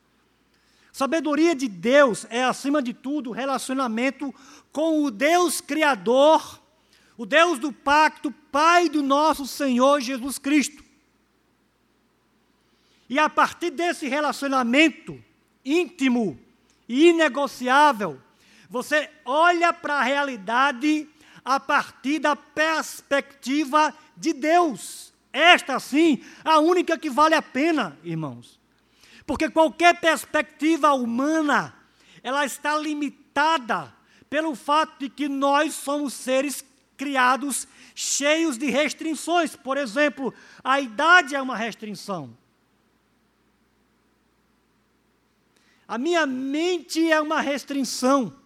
Sabedoria 0.93 1.55
de 1.55 1.69
Deus 1.69 2.27
é, 2.29 2.45
acima 2.45 2.83
de 2.83 2.93
tudo, 2.93 3.31
relacionamento 3.31 4.35
com 4.73 5.03
o 5.05 5.11
Deus 5.11 5.61
Criador, 5.61 6.61
o 7.17 7.25
Deus 7.25 7.59
do 7.59 7.73
pacto, 7.73 8.31
Pai 8.51 8.89
do 8.89 9.03
nosso 9.03 9.47
Senhor 9.47 10.01
Jesus 10.01 10.39
Cristo. 10.39 10.83
E 13.09 13.19
a 13.19 13.29
partir 13.29 13.71
desse 13.71 14.09
relacionamento 14.09 15.23
íntimo 15.65 16.39
e 16.89 17.09
inegociável, 17.09 18.21
você 18.71 19.11
olha 19.25 19.73
para 19.73 19.95
a 19.95 20.03
realidade 20.03 21.09
a 21.45 21.59
partir 21.59 22.21
da 22.21 22.37
perspectiva 22.37 23.93
de 24.17 24.33
Deus. 24.33 25.13
Esta, 25.33 25.81
sim, 25.81 26.25
a 26.45 26.61
única 26.61 26.97
que 26.97 27.11
vale 27.11 27.35
a 27.35 27.43
pena, 27.43 27.99
irmãos. 28.05 28.61
Porque 29.27 29.51
qualquer 29.51 30.01
perspectiva 30.01 30.93
humana, 30.93 31.75
ela 32.23 32.47
está 32.47 32.79
limitada 32.79 33.93
pelo 34.29 34.55
fato 34.55 35.01
de 35.01 35.09
que 35.09 35.29
nós 35.29 35.75
somos 35.75 36.15
seres 36.15 36.65
criados 36.97 37.67
cheios 37.93 38.57
de 38.57 38.71
restrições. 38.71 39.57
Por 39.57 39.77
exemplo, 39.77 40.33
a 40.63 40.81
idade 40.81 41.35
é 41.35 41.43
uma 41.43 41.57
restrição. 41.57 42.37
A 45.89 45.99
minha 45.99 46.25
mente 46.25 47.11
é 47.11 47.21
uma 47.21 47.41
restrição. 47.41 48.40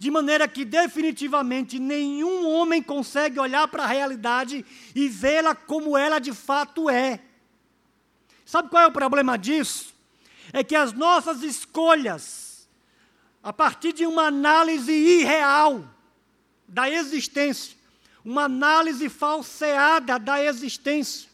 De 0.00 0.10
maneira 0.10 0.48
que 0.48 0.64
definitivamente 0.64 1.78
nenhum 1.78 2.48
homem 2.48 2.82
consegue 2.82 3.38
olhar 3.38 3.68
para 3.68 3.84
a 3.84 3.86
realidade 3.86 4.66
e 4.96 5.08
vê-la 5.08 5.54
como 5.54 5.96
ela 5.96 6.18
de 6.18 6.32
fato 6.32 6.90
é. 6.90 7.20
Sabe 8.44 8.68
qual 8.68 8.82
é 8.82 8.86
o 8.88 8.92
problema 8.92 9.38
disso? 9.38 9.94
é 10.52 10.64
que 10.64 10.74
as 10.74 10.92
nossas 10.92 11.42
escolhas, 11.42 12.68
a 13.42 13.52
partir 13.52 13.92
de 13.92 14.06
uma 14.06 14.24
análise 14.24 14.92
irreal 14.92 15.84
da 16.66 16.90
existência, 16.90 17.76
uma 18.24 18.44
análise 18.44 19.08
falseada 19.08 20.18
da 20.18 20.42
existência, 20.42 21.28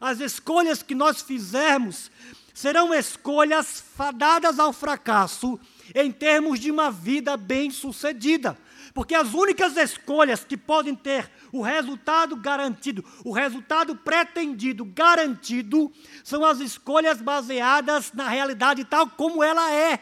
as 0.00 0.20
escolhas 0.20 0.82
que 0.82 0.94
nós 0.94 1.22
fizermos 1.22 2.10
serão 2.54 2.92
escolhas 2.92 3.82
fadadas 3.96 4.58
ao 4.58 4.72
fracasso 4.72 5.58
em 5.94 6.10
termos 6.10 6.58
de 6.58 6.70
uma 6.70 6.90
vida 6.90 7.36
bem-sucedida. 7.36 8.56
Porque 8.94 9.14
as 9.14 9.32
únicas 9.32 9.76
escolhas 9.76 10.44
que 10.44 10.56
podem 10.56 10.94
ter 10.94 11.30
o 11.50 11.62
resultado 11.62 12.36
garantido, 12.36 13.04
o 13.24 13.32
resultado 13.32 13.96
pretendido 13.96 14.84
garantido, 14.84 15.92
são 16.24 16.44
as 16.44 16.60
escolhas 16.60 17.20
baseadas 17.20 18.12
na 18.12 18.28
realidade 18.28 18.84
tal 18.84 19.08
como 19.08 19.42
ela 19.42 19.72
é. 19.72 20.00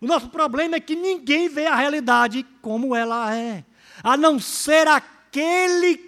O 0.00 0.06
nosso 0.06 0.28
problema 0.28 0.76
é 0.76 0.80
que 0.80 0.96
ninguém 0.96 1.48
vê 1.48 1.66
a 1.66 1.76
realidade 1.76 2.46
como 2.62 2.96
ela 2.96 3.34
é, 3.34 3.64
a 4.02 4.16
não 4.16 4.38
ser 4.38 4.88
aquele 4.88 5.98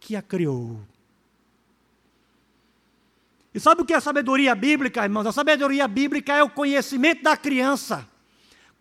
que 0.00 0.16
a 0.16 0.22
criou. 0.22 0.85
E 3.56 3.58
sabe 3.58 3.80
o 3.80 3.86
que 3.86 3.94
é 3.94 4.00
sabedoria 4.00 4.54
bíblica, 4.54 5.02
irmãos? 5.02 5.24
A 5.24 5.32
sabedoria 5.32 5.88
bíblica 5.88 6.34
é 6.34 6.42
o 6.42 6.50
conhecimento 6.50 7.22
da 7.22 7.38
criança. 7.38 8.06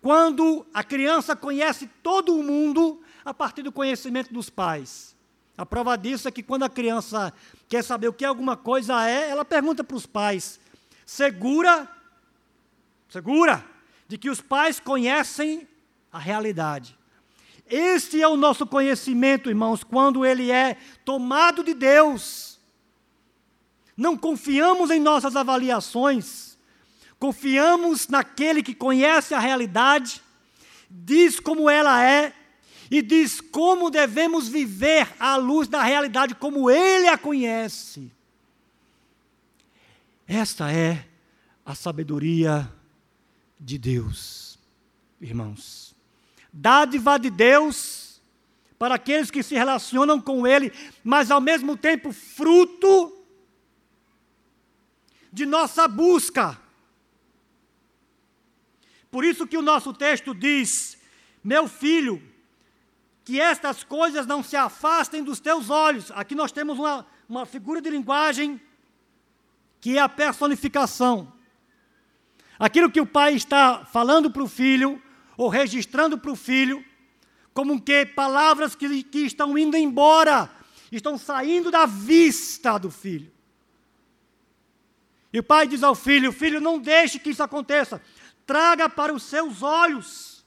Quando 0.01 0.65
a 0.73 0.83
criança 0.83 1.33
conhece 1.33 1.89
todo 2.03 2.37
o 2.37 2.43
mundo 2.43 3.01
a 3.23 3.33
partir 3.33 3.61
do 3.61 3.71
conhecimento 3.71 4.33
dos 4.33 4.49
pais. 4.49 5.15
A 5.57 5.65
prova 5.65 5.95
disso 5.95 6.27
é 6.27 6.31
que 6.31 6.43
quando 6.43 6.63
a 6.63 6.69
criança 6.69 7.33
quer 7.69 7.85
saber 7.85 8.09
o 8.09 8.13
que 8.13 8.25
alguma 8.25 8.57
coisa 8.57 9.07
é, 9.09 9.29
ela 9.29 9.45
pergunta 9.45 9.81
para 9.81 9.95
os 9.95 10.05
pais. 10.05 10.59
Segura, 11.05 11.89
segura, 13.07 13.63
de 14.09 14.17
que 14.17 14.29
os 14.29 14.41
pais 14.41 14.77
conhecem 14.77 15.65
a 16.11 16.19
realidade. 16.19 16.99
Este 17.65 18.21
é 18.21 18.27
o 18.27 18.35
nosso 18.35 18.67
conhecimento, 18.67 19.47
irmãos, 19.47 19.85
quando 19.85 20.25
ele 20.25 20.51
é 20.51 20.75
tomado 21.05 21.63
de 21.63 21.73
Deus. 21.73 22.54
Não 23.95 24.17
confiamos 24.17 24.91
em 24.91 24.99
nossas 24.99 25.35
avaliações, 25.35 26.57
confiamos 27.17 28.07
naquele 28.07 28.61
que 28.61 28.75
conhece 28.75 29.33
a 29.33 29.39
realidade, 29.39 30.21
diz 30.89 31.39
como 31.39 31.69
ela 31.69 32.03
é 32.03 32.33
e 32.91 33.01
diz 33.01 33.39
como 33.39 33.89
devemos 33.89 34.47
viver 34.47 35.07
à 35.19 35.35
luz 35.37 35.67
da 35.67 35.81
realidade 35.81 36.35
como 36.35 36.69
ele 36.69 37.07
a 37.07 37.17
conhece. 37.17 38.11
Esta 40.27 40.71
é 40.71 41.05
a 41.65 41.73
sabedoria 41.75 42.71
de 43.59 43.77
Deus, 43.77 44.59
irmãos. 45.21 45.95
Dádiva 46.51 47.17
de 47.17 47.29
Deus 47.29 48.21
para 48.77 48.95
aqueles 48.95 49.31
que 49.31 49.43
se 49.43 49.55
relacionam 49.55 50.19
com 50.19 50.45
Ele, 50.45 50.71
mas 51.03 51.31
ao 51.31 51.39
mesmo 51.39 51.77
tempo 51.77 52.11
fruto 52.11 53.24
de 55.35 55.45
nossa 55.45 55.85
busca. 55.85 56.57
Por 59.11 59.25
isso 59.25 59.45
que 59.45 59.57
o 59.57 59.61
nosso 59.61 59.91
texto 59.91 60.33
diz: 60.33 60.97
Meu 61.43 61.67
filho, 61.67 62.23
que 63.25 63.41
estas 63.41 63.83
coisas 63.83 64.25
não 64.25 64.41
se 64.41 64.55
afastem 64.55 65.21
dos 65.21 65.41
teus 65.41 65.69
olhos. 65.69 66.09
Aqui 66.11 66.33
nós 66.33 66.53
temos 66.53 66.79
uma, 66.79 67.05
uma 67.27 67.45
figura 67.45 67.81
de 67.81 67.89
linguagem 67.89 68.61
que 69.81 69.97
é 69.97 70.01
a 70.01 70.07
personificação. 70.07 71.33
Aquilo 72.57 72.89
que 72.89 73.01
o 73.01 73.05
pai 73.05 73.35
está 73.35 73.83
falando 73.83 74.31
para 74.31 74.41
o 74.41 74.47
filho, 74.47 75.03
ou 75.35 75.49
registrando 75.49 76.17
para 76.17 76.31
o 76.31 76.35
filho, 76.35 76.83
como 77.53 77.81
que 77.81 78.05
palavras 78.05 78.73
que, 78.73 79.03
que 79.03 79.25
estão 79.25 79.57
indo 79.57 79.75
embora, 79.75 80.49
estão 80.89 81.17
saindo 81.17 81.69
da 81.69 81.85
vista 81.85 82.77
do 82.77 82.89
filho. 82.89 83.34
E 85.35 85.39
o 85.39 85.43
pai 85.43 85.67
diz 85.67 85.83
ao 85.83 85.93
filho: 85.93 86.31
Filho, 86.31 86.61
não 86.61 86.79
deixe 86.79 87.19
que 87.19 87.31
isso 87.31 87.43
aconteça, 87.43 88.01
traga 88.45 88.87
para 88.87 89.13
os 89.13 89.23
seus 89.23 89.61
olhos. 89.61 90.45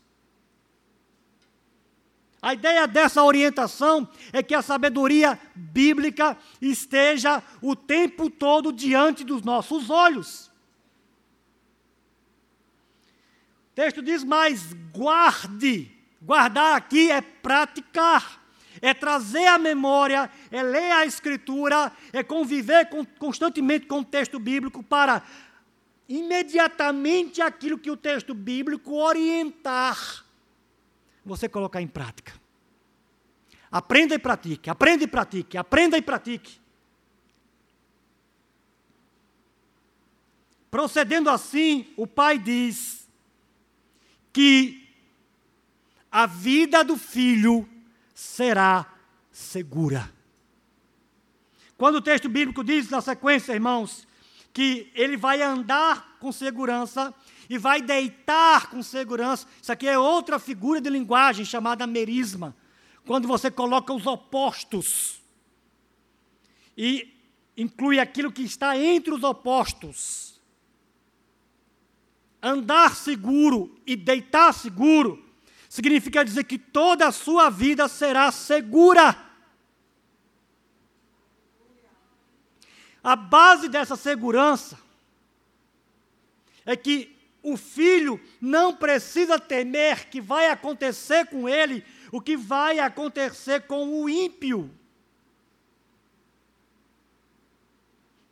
A 2.41 2.55
ideia 2.55 2.87
dessa 2.87 3.23
orientação 3.23 4.09
é 4.33 4.43
que 4.43 4.55
a 4.55 4.63
sabedoria 4.63 5.39
bíblica 5.55 6.39
esteja 6.59 7.43
o 7.61 7.77
tempo 7.77 8.31
todo 8.31 8.73
diante 8.73 9.25
dos 9.25 9.43
nossos 9.43 9.91
olhos. 9.91 10.51
texto 13.75 14.01
diz 14.01 14.25
mais: 14.25 14.73
guarde. 14.91 15.95
Guardar 16.23 16.77
aqui 16.77 17.11
é 17.11 17.21
praticar, 17.21 18.38
é 18.81 18.95
trazer 18.95 19.47
a 19.47 19.59
memória, 19.59 20.31
é 20.51 20.63
ler 20.63 20.93
a 20.93 21.07
Escritura, 21.07 21.93
é 22.13 22.23
conviver 22.23 22.89
com, 22.89 23.05
constantemente 23.05 23.87
com 23.87 24.01
o 24.01 24.05
texto 24.05 24.39
bíblico 24.39 24.83
para 24.83 25.23
imediatamente 26.09 27.43
aquilo 27.43 27.79
que 27.79 27.91
o 27.91 27.97
texto 27.97 28.35
bíblico 28.35 28.95
orientar, 28.95 30.25
você 31.25 31.49
colocar 31.49 31.83
em 31.83 31.89
prática. 31.89 32.33
Aprenda 33.71 34.15
e 34.15 34.19
pratique, 34.19 34.71
aprenda 34.71 35.05
e 35.05 35.07
pratique, 35.07 35.59
aprenda 35.59 35.99
e 35.99 36.03
pratique. 36.03 36.59
Procedendo 40.71 41.29
assim, 41.29 41.93
o 41.97 42.07
pai 42.07 42.39
diz: 42.39 42.99
que 44.39 44.89
a 46.13 46.27
vida 46.27 46.85
do 46.85 46.97
filho 46.97 47.69
será 48.19 48.85
segura. 49.31 50.13
Quando 51.77 51.97
o 51.97 52.03
texto 52.03 52.29
bíblico 52.29 52.65
diz 52.65 52.91
na 52.91 53.01
sequência, 53.01 53.53
irmãos, 53.53 54.09
que 54.53 54.91
ele 54.93 55.17
vai 55.17 55.41
andar 55.41 56.17
com 56.19 56.33
segurança 56.33 57.15
e 57.49 57.57
vai 57.57 57.81
deitar 57.81 58.71
com 58.71 58.83
segurança, 58.83 59.47
isso 59.63 59.71
aqui 59.71 59.87
é 59.87 59.97
outra 59.97 60.41
figura 60.41 60.81
de 60.81 60.91
linguagem 60.91 61.45
chamada 61.45 61.87
merisma. 61.87 62.57
Quando 63.07 63.29
você 63.29 63.53
coloca 63.53 63.95
os 63.95 64.05
opostos 64.05 65.21
e 66.77 67.15
inclui 67.57 68.01
aquilo 68.01 68.33
que 68.33 68.43
está 68.43 68.77
entre 68.77 69.15
os 69.15 69.23
opostos. 69.23 70.41
Andar 72.43 72.97
seguro 72.97 73.81
e 73.87 73.95
deitar 73.95 74.53
seguro 74.53 75.28
significa 75.79 76.25
dizer 76.25 76.43
que 76.43 76.59
toda 76.59 77.07
a 77.07 77.13
sua 77.13 77.49
vida 77.49 77.87
será 77.87 78.33
segura. 78.33 79.17
A 83.03 83.15
base 83.15 83.69
dessa 83.69 83.95
segurança 83.95 84.77
é 86.67 86.77
que 86.77 87.17
o 87.41 87.57
filho 87.57 88.21
não 88.41 88.75
precisa 88.75 89.39
temer 89.39 90.09
que 90.09 90.21
vai 90.21 90.51
acontecer 90.51 91.27
com 91.27 91.49
ele 91.49 91.85
o 92.11 92.21
que 92.21 92.37
vai 92.37 92.81
acontecer 92.81 93.61
com 93.61 94.03
o 94.03 94.09
ímpio. 94.09 94.69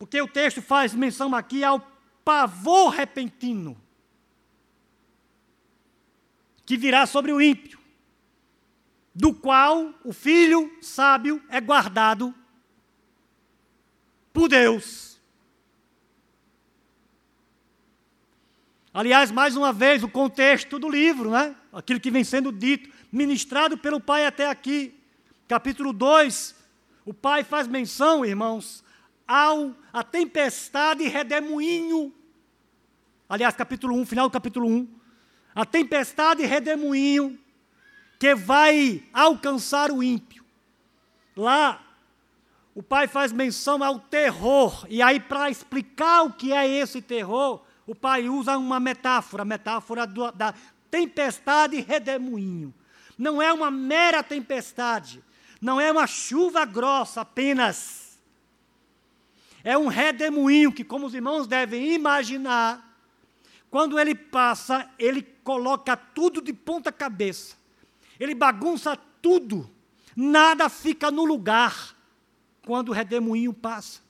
Porque 0.00 0.20
o 0.20 0.26
texto 0.26 0.60
faz 0.60 0.92
menção 0.92 1.32
aqui 1.32 1.62
ao 1.62 1.80
pavor 2.24 2.90
repentino 2.90 3.80
que 6.66 6.76
virá 6.76 7.06
sobre 7.06 7.32
o 7.32 7.40
ímpio, 7.40 7.78
do 9.14 9.32
qual 9.32 9.94
o 10.04 10.12
filho 10.12 10.70
sábio 10.82 11.40
é 11.48 11.60
guardado 11.60 12.34
por 14.32 14.48
Deus. 14.48 15.16
Aliás, 18.92 19.30
mais 19.30 19.56
uma 19.56 19.72
vez, 19.72 20.02
o 20.02 20.08
contexto 20.08 20.78
do 20.78 20.90
livro, 20.90 21.30
né? 21.30 21.54
aquilo 21.72 22.00
que 22.00 22.10
vem 22.10 22.24
sendo 22.24 22.50
dito, 22.50 22.90
ministrado 23.12 23.78
pelo 23.78 24.00
Pai 24.00 24.26
até 24.26 24.48
aqui. 24.48 24.98
Capítulo 25.46 25.92
2, 25.92 26.56
o 27.04 27.14
Pai 27.14 27.44
faz 27.44 27.68
menção, 27.68 28.24
irmãos, 28.24 28.82
ao 29.28 29.72
a 29.92 30.02
tempestade 30.02 31.04
e 31.04 31.08
redemoinho. 31.08 32.12
Aliás, 33.28 33.54
capítulo 33.54 33.94
1, 33.96 34.06
final 34.06 34.28
do 34.28 34.32
capítulo 34.32 34.66
1 34.66 35.05
a 35.56 35.64
tempestade 35.64 36.44
redemoinho 36.44 37.38
que 38.18 38.34
vai 38.34 39.02
alcançar 39.10 39.90
o 39.90 40.02
ímpio. 40.02 40.44
Lá, 41.34 41.82
o 42.74 42.82
pai 42.82 43.08
faz 43.08 43.32
menção 43.32 43.82
ao 43.82 43.98
terror, 43.98 44.86
e 44.90 45.00
aí, 45.00 45.18
para 45.18 45.50
explicar 45.50 46.24
o 46.24 46.32
que 46.34 46.52
é 46.52 46.68
esse 46.68 47.00
terror, 47.00 47.62
o 47.86 47.94
pai 47.94 48.28
usa 48.28 48.58
uma 48.58 48.78
metáfora, 48.78 49.42
a 49.42 49.46
metáfora 49.46 50.06
do, 50.06 50.30
da 50.30 50.52
tempestade 50.90 51.80
redemoinho. 51.80 52.74
Não 53.16 53.40
é 53.40 53.50
uma 53.50 53.70
mera 53.70 54.22
tempestade, 54.22 55.24
não 55.58 55.80
é 55.80 55.90
uma 55.90 56.06
chuva 56.06 56.66
grossa 56.66 57.22
apenas. 57.22 58.18
É 59.64 59.76
um 59.78 59.86
redemoinho 59.86 60.70
que, 60.70 60.84
como 60.84 61.06
os 61.06 61.14
irmãos 61.14 61.46
devem 61.46 61.94
imaginar, 61.94 62.94
quando 63.70 63.98
ele 63.98 64.14
passa, 64.14 64.88
ele 64.98 65.35
coloca 65.46 65.96
tudo 65.96 66.42
de 66.42 66.52
ponta 66.52 66.90
cabeça. 66.90 67.54
Ele 68.18 68.34
bagunça 68.34 68.98
tudo. 69.22 69.70
Nada 70.16 70.68
fica 70.68 71.08
no 71.08 71.24
lugar 71.24 71.94
quando 72.64 72.88
o 72.88 72.92
redemoinho 72.92 73.52
passa. 73.52 74.00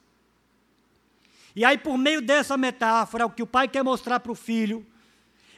E 1.54 1.62
aí, 1.62 1.76
por 1.76 1.98
meio 1.98 2.22
dessa 2.22 2.56
metáfora, 2.56 3.26
o 3.26 3.30
que 3.30 3.42
o 3.42 3.46
pai 3.46 3.68
quer 3.68 3.84
mostrar 3.84 4.18
para 4.20 4.32
o 4.32 4.34
filho 4.34 4.86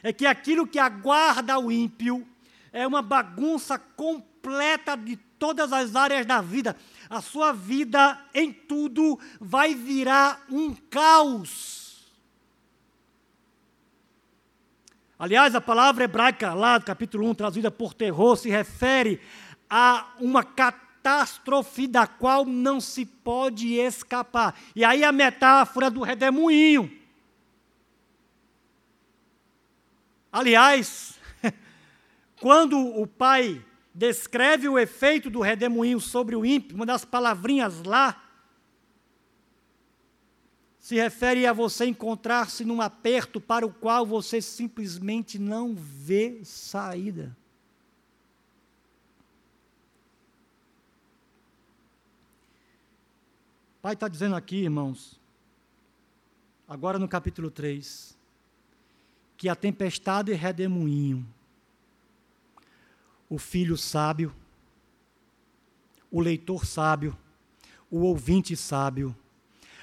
é 0.03 0.11
que 0.11 0.25
aquilo 0.25 0.67
que 0.67 0.79
aguarda 0.79 1.57
o 1.57 1.71
ímpio 1.71 2.27
é 2.73 2.85
uma 2.85 3.01
bagunça 3.01 3.79
completa 3.79 4.97
de 4.97 5.15
todas 5.15 5.71
as 5.71 5.95
áreas 5.95 6.25
da 6.25 6.41
vida. 6.41 6.75
A 7.09 7.21
sua 7.21 7.53
vida 7.53 8.19
em 8.33 8.51
tudo 8.51 9.17
vai 9.39 9.73
virar 9.73 10.45
um 10.49 10.75
caos. 10.75 11.78
Aliás, 15.19 15.53
a 15.53 15.59
palavra 15.59 16.05
hebraica 16.05 16.53
lá 16.53 16.77
do 16.77 16.85
capítulo 16.85 17.29
1, 17.29 17.35
traduzida 17.35 17.69
por 17.69 17.93
terror, 17.93 18.37
se 18.37 18.49
refere 18.49 19.19
a 19.69 20.13
uma 20.17 20.45
catástrofe 20.45 21.87
da 21.87 22.07
qual 22.07 22.45
não 22.45 22.79
se 22.79 23.05
pode 23.05 23.73
escapar. 23.73 24.57
E 24.73 24.85
aí 24.85 25.03
a 25.03 25.11
metáfora 25.11 25.91
do 25.91 26.01
redemoinho. 26.03 26.89
Aliás, 30.31 31.19
quando 32.39 32.79
o 32.79 33.05
pai 33.05 33.61
descreve 33.93 34.69
o 34.69 34.79
efeito 34.79 35.29
do 35.29 35.41
redemoinho 35.41 35.99
sobre 35.99 36.33
o 36.33 36.45
ímpio, 36.45 36.77
uma 36.77 36.85
das 36.85 37.03
palavrinhas 37.03 37.83
lá 37.83 38.28
se 40.89 40.95
refere 40.95 41.45
a 41.45 41.53
você 41.53 41.85
encontrar-se 41.85 42.65
num 42.65 42.81
aperto 42.81 43.39
para 43.39 43.63
o 43.63 43.71
qual 43.71 44.07
você 44.07 44.41
simplesmente 44.41 45.37
não 45.37 45.75
vê 45.75 46.43
saída. 46.43 47.37
Pai 53.83 53.93
está 53.93 54.07
dizendo 54.07 54.35
aqui, 54.35 54.63
irmãos, 54.63 55.19
agora 56.67 56.97
no 56.97 57.07
capítulo 57.07 57.51
3, 57.51 58.17
que 59.37 59.47
a 59.47 59.55
tempestade 59.55 60.31
e 60.31 60.33
redemoinho, 60.33 61.23
o 63.29 63.37
filho 63.37 63.77
sábio, 63.77 64.35
o 66.09 66.19
leitor 66.19 66.65
sábio, 66.65 67.15
o 67.91 67.99
ouvinte 67.99 68.55
sábio, 68.55 69.15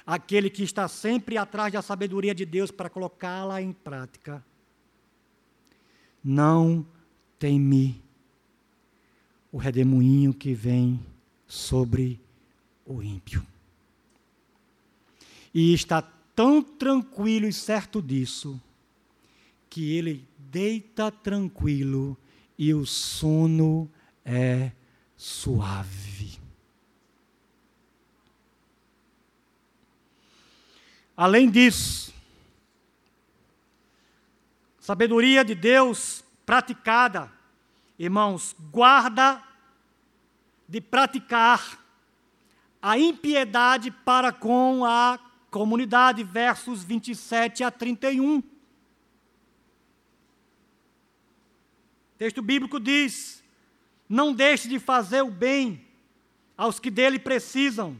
aquele 0.07 0.49
que 0.49 0.63
está 0.63 0.87
sempre 0.87 1.37
atrás 1.37 1.73
da 1.73 1.81
sabedoria 1.83 2.33
de 2.33 2.45
Deus 2.45 2.71
para 2.71 2.89
colocá-la 2.89 3.61
em 3.61 3.73
prática, 3.73 4.43
não 6.23 6.87
teme 7.37 8.01
o 9.51 9.57
redemoinho 9.57 10.33
que 10.33 10.53
vem 10.53 10.99
sobre 11.45 12.19
o 12.85 13.03
ímpio 13.03 13.45
e 15.53 15.73
está 15.73 16.03
tão 16.35 16.61
tranquilo 16.61 17.47
e 17.47 17.51
certo 17.51 17.99
disso, 17.99 18.61
que 19.67 19.93
ele 19.93 20.23
deita 20.37 21.11
tranquilo 21.11 22.15
e 22.55 22.75
o 22.75 22.85
sono 22.85 23.89
é 24.23 24.71
suave. 25.15 26.46
Além 31.17 31.49
disso, 31.49 32.13
sabedoria 34.79 35.43
de 35.43 35.55
Deus 35.55 36.23
praticada, 36.45 37.33
irmãos, 37.97 38.55
guarda 38.69 39.43
de 40.69 40.79
praticar 40.79 41.83
a 42.79 42.99
impiedade 42.99 43.89
para 43.89 44.31
com 44.31 44.85
a 44.85 45.17
comunidade, 45.49 46.23
versos 46.23 46.83
27 46.83 47.63
a 47.63 47.71
31. 47.71 48.37
O 48.37 48.43
texto 52.15 52.43
bíblico 52.43 52.79
diz: 52.79 53.43
Não 54.07 54.31
deixe 54.33 54.67
de 54.67 54.77
fazer 54.77 55.23
o 55.23 55.31
bem 55.31 55.83
aos 56.55 56.79
que 56.79 56.91
dele 56.91 57.17
precisam, 57.17 57.97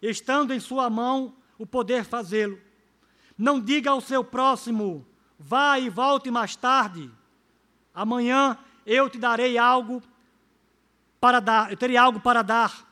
estando 0.00 0.54
em 0.54 0.60
sua 0.60 0.88
mão 0.88 1.35
o 1.58 1.66
poder 1.66 2.04
fazê-lo. 2.04 2.58
Não 3.36 3.60
diga 3.60 3.90
ao 3.90 4.00
seu 4.00 4.24
próximo: 4.24 5.06
Vá 5.38 5.78
e 5.78 5.88
volte 5.88 6.30
mais 6.30 6.56
tarde. 6.56 7.10
Amanhã 7.94 8.58
eu 8.84 9.08
te 9.10 9.18
darei 9.18 9.58
algo 9.58 10.02
para 11.20 11.40
dar, 11.40 11.70
eu 11.70 11.76
terei 11.76 11.96
algo 11.96 12.20
para 12.20 12.42
dar. 12.42 12.86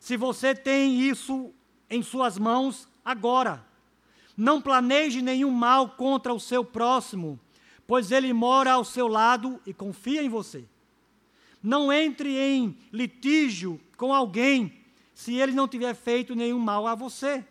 Se 0.00 0.16
você 0.16 0.54
tem 0.54 1.00
isso 1.00 1.52
em 1.88 2.02
suas 2.02 2.38
mãos, 2.38 2.88
agora. 3.04 3.64
Não 4.36 4.60
planeje 4.60 5.22
nenhum 5.22 5.50
mal 5.50 5.90
contra 5.90 6.34
o 6.34 6.40
seu 6.40 6.62
próximo, 6.62 7.40
pois 7.86 8.10
ele 8.10 8.32
mora 8.32 8.72
ao 8.72 8.84
seu 8.84 9.08
lado 9.08 9.60
e 9.64 9.72
confia 9.72 10.22
em 10.22 10.28
você. 10.28 10.64
Não 11.62 11.90
entre 11.92 12.36
em 12.36 12.76
litígio 12.92 13.80
com 13.96 14.12
alguém 14.12 14.72
se 15.14 15.34
ele 15.36 15.52
não 15.52 15.66
tiver 15.66 15.94
feito 15.94 16.34
nenhum 16.34 16.58
mal 16.58 16.86
a 16.86 16.94
você. 16.94 17.44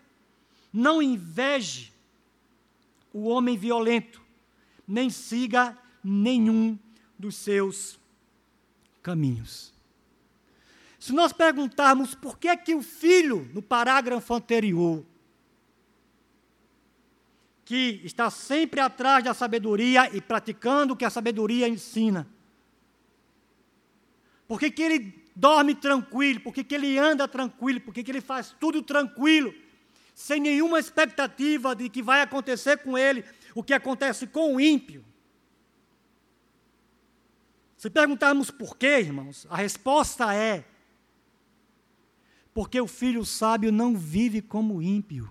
Não 0.76 1.02
inveje 1.02 1.94
o 3.14 3.30
homem 3.30 3.58
violento, 3.58 4.22
nem 4.86 5.10
siga 5.10 5.78
nenhum 6.04 6.78
dos 7.18 7.38
seus 7.38 7.98
caminhos. 9.02 9.74
Se 11.00 11.14
nós 11.14 11.32
perguntarmos 11.32 12.14
por 12.14 12.38
que 12.38 12.50
é 12.50 12.58
que 12.58 12.76
o 12.76 12.82
filho, 12.82 13.50
no 13.54 13.62
parágrafo 13.62 14.34
anterior, 14.34 15.06
que 17.64 18.02
está 18.04 18.30
sempre 18.30 18.82
atrás 18.82 19.24
da 19.24 19.34
sabedoria 19.34 20.14
e 20.14 20.20
praticando 20.20 20.94
o 20.94 20.98
que 20.98 21.06
a 21.06 21.10
sabedoria 21.10 21.70
ensina. 21.70 22.28
Por 24.46 24.60
que, 24.60 24.70
que 24.70 24.82
ele 24.84 25.24
dorme 25.34 25.74
tranquilo? 25.74 26.42
Por 26.42 26.54
que, 26.54 26.66
que 26.66 26.76
ele 26.76 26.98
anda 26.98 27.30
tranquilo? 27.30 27.80
Por 27.80 27.94
que, 27.94 28.04
que 28.04 28.12
ele 28.12 28.20
faz 28.20 28.54
tudo 28.60 28.82
tranquilo? 28.82 29.64
Sem 30.16 30.40
nenhuma 30.40 30.80
expectativa 30.80 31.76
de 31.76 31.90
que 31.90 32.02
vai 32.02 32.22
acontecer 32.22 32.78
com 32.78 32.98
ele 32.98 33.26
o 33.54 33.62
que 33.62 33.74
acontece 33.74 34.26
com 34.26 34.56
o 34.56 34.62
ímpio. 34.62 35.04
Se 37.76 37.90
perguntarmos 37.90 38.50
por 38.50 38.78
quê, 38.78 39.02
irmãos, 39.02 39.46
a 39.50 39.58
resposta 39.58 40.34
é: 40.34 40.64
porque 42.54 42.80
o 42.80 42.88
filho 42.88 43.26
sábio 43.26 43.74
não 43.74 43.98
vive 43.98 44.42
como 44.42 44.82
ímpio. 44.82 45.30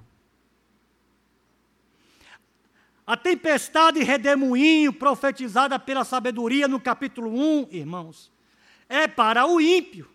A 3.06 3.16
tempestade 3.16 4.02
redemoinho 4.02 4.92
profetizada 4.92 5.78
pela 5.78 6.04
sabedoria 6.04 6.68
no 6.68 6.78
capítulo 6.78 7.30
1, 7.30 7.68
irmãos, 7.70 8.30
é 8.86 9.08
para 9.08 9.46
o 9.46 9.60
ímpio. 9.60 10.13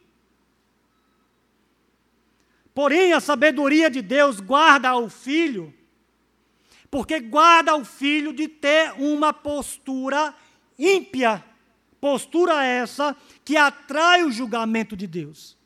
Porém, 2.80 3.12
a 3.12 3.20
sabedoria 3.20 3.90
de 3.90 4.02
Deus 4.02 4.40
guarda 4.40 4.96
o 4.96 5.10
filho, 5.10 5.74
porque 6.90 7.20
guarda 7.20 7.76
o 7.76 7.84
filho 7.84 8.32
de 8.32 8.48
ter 8.48 8.94
uma 8.94 9.34
postura 9.34 10.34
ímpia, 10.78 11.44
postura 12.00 12.64
essa 12.64 13.18
que 13.44 13.58
atrai 13.58 14.24
o 14.24 14.32
julgamento 14.32 14.96
de 14.96 15.08
Deus. 15.08 15.58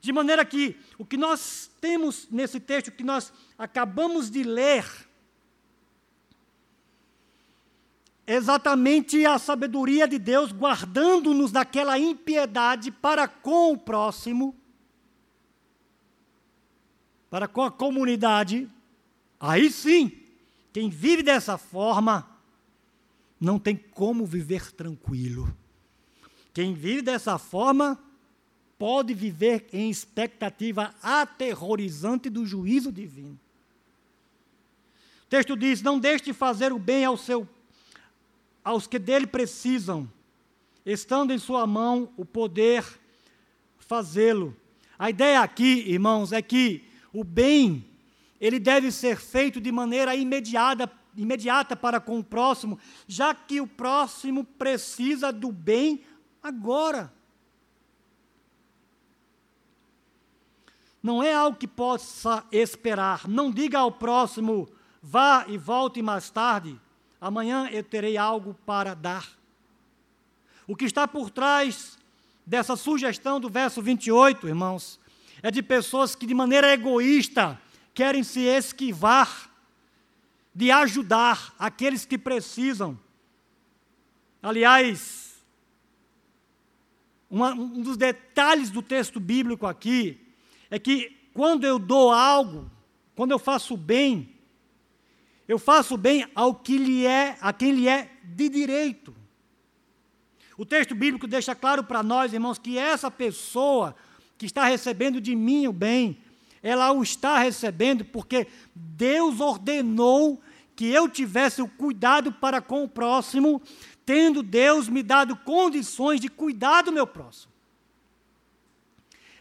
De 0.00 0.10
maneira 0.10 0.46
que 0.46 0.74
o 0.96 1.04
que 1.04 1.18
nós 1.18 1.70
temos 1.78 2.26
nesse 2.30 2.58
texto 2.58 2.90
que 2.90 3.04
nós 3.04 3.30
acabamos 3.58 4.30
de 4.30 4.42
ler, 4.42 4.86
exatamente 8.26 9.26
a 9.26 9.38
sabedoria 9.38 10.08
de 10.08 10.18
Deus 10.18 10.52
guardando-nos 10.52 11.52
daquela 11.52 11.98
impiedade 11.98 12.90
para 12.90 13.28
com 13.28 13.74
o 13.74 13.76
próximo, 13.76 14.56
para 17.30 17.46
com 17.46 17.62
a 17.62 17.70
comunidade, 17.70 18.68
aí 19.38 19.70
sim, 19.70 20.12
quem 20.72 20.88
vive 20.88 21.22
dessa 21.22 21.58
forma 21.58 22.28
não 23.40 23.58
tem 23.58 23.76
como 23.76 24.26
viver 24.26 24.72
tranquilo. 24.72 25.54
Quem 26.52 26.74
vive 26.74 27.02
dessa 27.02 27.38
forma 27.38 27.98
pode 28.78 29.14
viver 29.14 29.66
em 29.72 29.90
expectativa 29.90 30.94
aterrorizante 31.02 32.30
do 32.30 32.46
juízo 32.46 32.90
divino. 32.90 33.38
O 35.22 35.26
texto 35.28 35.56
diz: 35.56 35.82
Não 35.82 35.98
deixe 35.98 36.24
de 36.24 36.32
fazer 36.32 36.72
o 36.72 36.78
bem 36.78 37.04
ao 37.04 37.16
seu 37.16 37.48
aos 38.64 38.86
que 38.86 38.98
dele 38.98 39.26
precisam, 39.26 40.10
estando 40.84 41.32
em 41.32 41.38
sua 41.38 41.66
mão 41.66 42.12
o 42.16 42.24
poder 42.24 42.84
fazê-lo. 43.78 44.54
A 44.98 45.08
ideia 45.08 45.40
aqui, 45.40 45.84
irmãos, 45.86 46.32
é 46.32 46.42
que 46.42 46.87
o 47.18 47.24
bem 47.24 47.84
ele 48.40 48.60
deve 48.60 48.92
ser 48.92 49.16
feito 49.16 49.60
de 49.60 49.72
maneira 49.72 50.14
imediata, 50.14 50.88
imediata 51.16 51.74
para 51.74 52.00
com 52.00 52.20
o 52.20 52.24
próximo, 52.24 52.78
já 53.06 53.34
que 53.34 53.60
o 53.60 53.66
próximo 53.66 54.44
precisa 54.44 55.32
do 55.32 55.50
bem 55.50 56.04
agora. 56.40 57.12
Não 61.02 61.20
é 61.20 61.34
algo 61.34 61.56
que 61.56 61.66
possa 61.66 62.44
esperar. 62.52 63.26
Não 63.26 63.50
diga 63.50 63.80
ao 63.80 63.90
próximo, 63.90 64.68
vá 65.02 65.44
e 65.48 65.58
volte 65.58 66.00
mais 66.00 66.30
tarde, 66.30 66.80
amanhã 67.20 67.68
eu 67.72 67.82
terei 67.82 68.16
algo 68.16 68.54
para 68.64 68.94
dar. 68.94 69.28
O 70.66 70.76
que 70.76 70.84
está 70.84 71.08
por 71.08 71.30
trás 71.30 71.98
dessa 72.46 72.76
sugestão 72.76 73.40
do 73.40 73.48
verso 73.48 73.82
28, 73.82 74.46
irmãos, 74.46 74.97
é 75.42 75.50
de 75.50 75.62
pessoas 75.62 76.14
que 76.14 76.26
de 76.26 76.34
maneira 76.34 76.72
egoísta 76.72 77.60
querem 77.94 78.22
se 78.22 78.40
esquivar 78.40 79.48
de 80.58 80.72
ajudar 80.72 81.54
aqueles 81.56 82.04
que 82.04 82.18
precisam. 82.18 82.98
Aliás, 84.42 85.36
uma, 87.30 87.52
um 87.52 87.80
dos 87.80 87.96
detalhes 87.96 88.68
do 88.68 88.82
texto 88.82 89.20
bíblico 89.20 89.68
aqui 89.68 90.20
é 90.68 90.76
que 90.76 91.16
quando 91.32 91.64
eu 91.64 91.78
dou 91.78 92.12
algo, 92.12 92.68
quando 93.14 93.30
eu 93.30 93.38
faço 93.38 93.76
bem, 93.76 94.34
eu 95.46 95.60
faço 95.60 95.96
bem 95.96 96.26
ao 96.34 96.52
que 96.52 96.76
lhe 96.76 97.06
é, 97.06 97.38
a 97.40 97.52
quem 97.52 97.70
lhe 97.70 97.88
é 97.88 98.10
de 98.24 98.48
direito. 98.48 99.14
O 100.56 100.66
texto 100.66 100.92
bíblico 100.92 101.28
deixa 101.28 101.54
claro 101.54 101.84
para 101.84 102.02
nós, 102.02 102.32
irmãos, 102.32 102.58
que 102.58 102.76
essa 102.76 103.12
pessoa 103.12 103.94
que 104.38 104.46
está 104.46 104.64
recebendo 104.64 105.20
de 105.20 105.34
mim 105.34 105.66
o 105.66 105.72
bem, 105.72 106.16
ela 106.62 106.92
o 106.92 107.02
está 107.02 107.38
recebendo 107.38 108.04
porque 108.04 108.46
Deus 108.74 109.40
ordenou 109.40 110.40
que 110.76 110.86
eu 110.86 111.08
tivesse 111.08 111.60
o 111.60 111.68
cuidado 111.68 112.32
para 112.32 112.60
com 112.60 112.84
o 112.84 112.88
próximo, 112.88 113.60
tendo 114.06 114.42
Deus 114.42 114.88
me 114.88 115.02
dado 115.02 115.36
condições 115.36 116.20
de 116.20 116.28
cuidar 116.28 116.82
do 116.82 116.92
meu 116.92 117.06
próximo. 117.06 117.52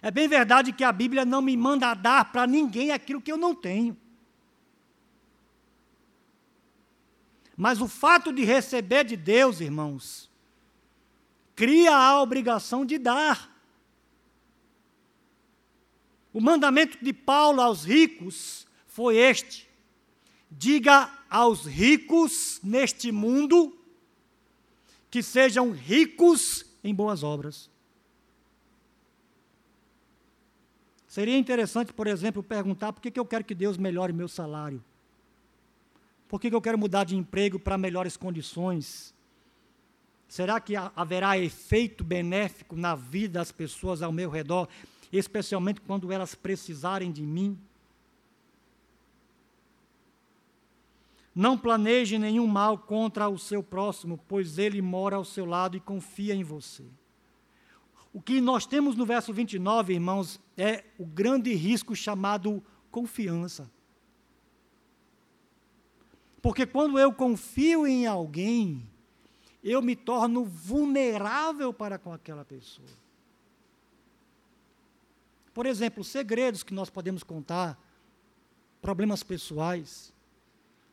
É 0.01 0.09
bem 0.09 0.27
verdade 0.27 0.73
que 0.73 0.83
a 0.83 0.91
Bíblia 0.91 1.25
não 1.25 1.41
me 1.41 1.55
manda 1.55 1.93
dar 1.93 2.31
para 2.31 2.47
ninguém 2.47 2.91
aquilo 2.91 3.21
que 3.21 3.31
eu 3.31 3.37
não 3.37 3.53
tenho. 3.53 3.95
Mas 7.55 7.81
o 7.81 7.87
fato 7.87 8.31
de 8.31 8.43
receber 8.43 9.03
de 9.03 9.17
Deus, 9.17 9.59
irmãos, 9.59 10.29
cria 11.55 11.95
a 11.95 12.21
obrigação 12.21 12.85
de 12.85 12.99
dar. 12.99 13.56
O 16.37 16.39
mandamento 16.39 17.03
de 17.03 17.11
Paulo 17.11 17.59
aos 17.59 17.83
ricos 17.83 18.67
foi 18.85 19.17
este: 19.17 19.67
diga 20.51 21.11
aos 21.27 21.65
ricos 21.65 22.59
neste 22.63 23.11
mundo 23.11 23.75
que 25.09 25.23
sejam 25.23 25.71
ricos 25.71 26.63
em 26.83 26.93
boas 26.93 27.23
obras. 27.23 27.71
Seria 31.07 31.35
interessante, 31.35 31.91
por 31.91 32.05
exemplo, 32.05 32.43
perguntar 32.43 32.93
por 32.93 33.01
que, 33.01 33.09
que 33.09 33.19
eu 33.19 33.25
quero 33.25 33.43
que 33.43 33.55
Deus 33.55 33.75
melhore 33.75 34.13
meu 34.13 34.27
salário. 34.27 34.83
Por 36.27 36.39
que, 36.39 36.51
que 36.51 36.55
eu 36.55 36.61
quero 36.61 36.77
mudar 36.77 37.05
de 37.05 37.15
emprego 37.15 37.57
para 37.57 37.79
melhores 37.79 38.15
condições? 38.15 39.11
Será 40.29 40.59
que 40.59 40.75
haverá 40.75 41.35
efeito 41.35 42.03
benéfico 42.03 42.75
na 42.75 42.93
vida 42.93 43.39
das 43.39 43.51
pessoas 43.51 44.03
ao 44.03 44.11
meu 44.11 44.29
redor, 44.29 44.67
especialmente 45.11 45.81
quando 45.81 46.11
elas 46.11 46.35
precisarem 46.35 47.11
de 47.11 47.23
mim? 47.23 47.57
Não 51.33 51.57
planeje 51.57 52.17
nenhum 52.17 52.47
mal 52.47 52.79
contra 52.79 53.29
o 53.29 53.37
seu 53.37 53.61
próximo, 53.61 54.19
pois 54.27 54.57
ele 54.57 54.81
mora 54.81 55.17
ao 55.17 55.23
seu 55.23 55.45
lado 55.45 55.77
e 55.77 55.79
confia 55.79 56.33
em 56.33 56.43
você. 56.43 56.83
O 58.11 58.19
que 58.19 58.41
nós 58.41 58.65
temos 58.65 58.95
no 58.95 59.05
verso 59.05 59.31
29, 59.31 59.93
irmãos, 59.93 60.39
é 60.57 60.83
o 60.97 61.05
grande 61.05 61.53
risco 61.53 61.95
chamado 61.95 62.63
confiança. 62.89 63.69
Porque 66.41 66.65
quando 66.65 66.97
eu 66.97 67.13
confio 67.13 67.85
em 67.85 68.07
alguém, 68.07 68.83
eu 69.63 69.81
me 69.81 69.95
torno 69.95 70.45
vulnerável 70.45 71.71
para 71.71 71.99
com 71.99 72.11
aquela 72.11 72.43
pessoa. 72.43 72.87
Por 75.57 75.65
exemplo, 75.65 76.03
segredos 76.03 76.61
que 76.61 76.71
nós 76.71 76.87
podemos 76.87 77.23
contar, 77.23 77.83
problemas 78.79 79.23
pessoais, 79.23 80.13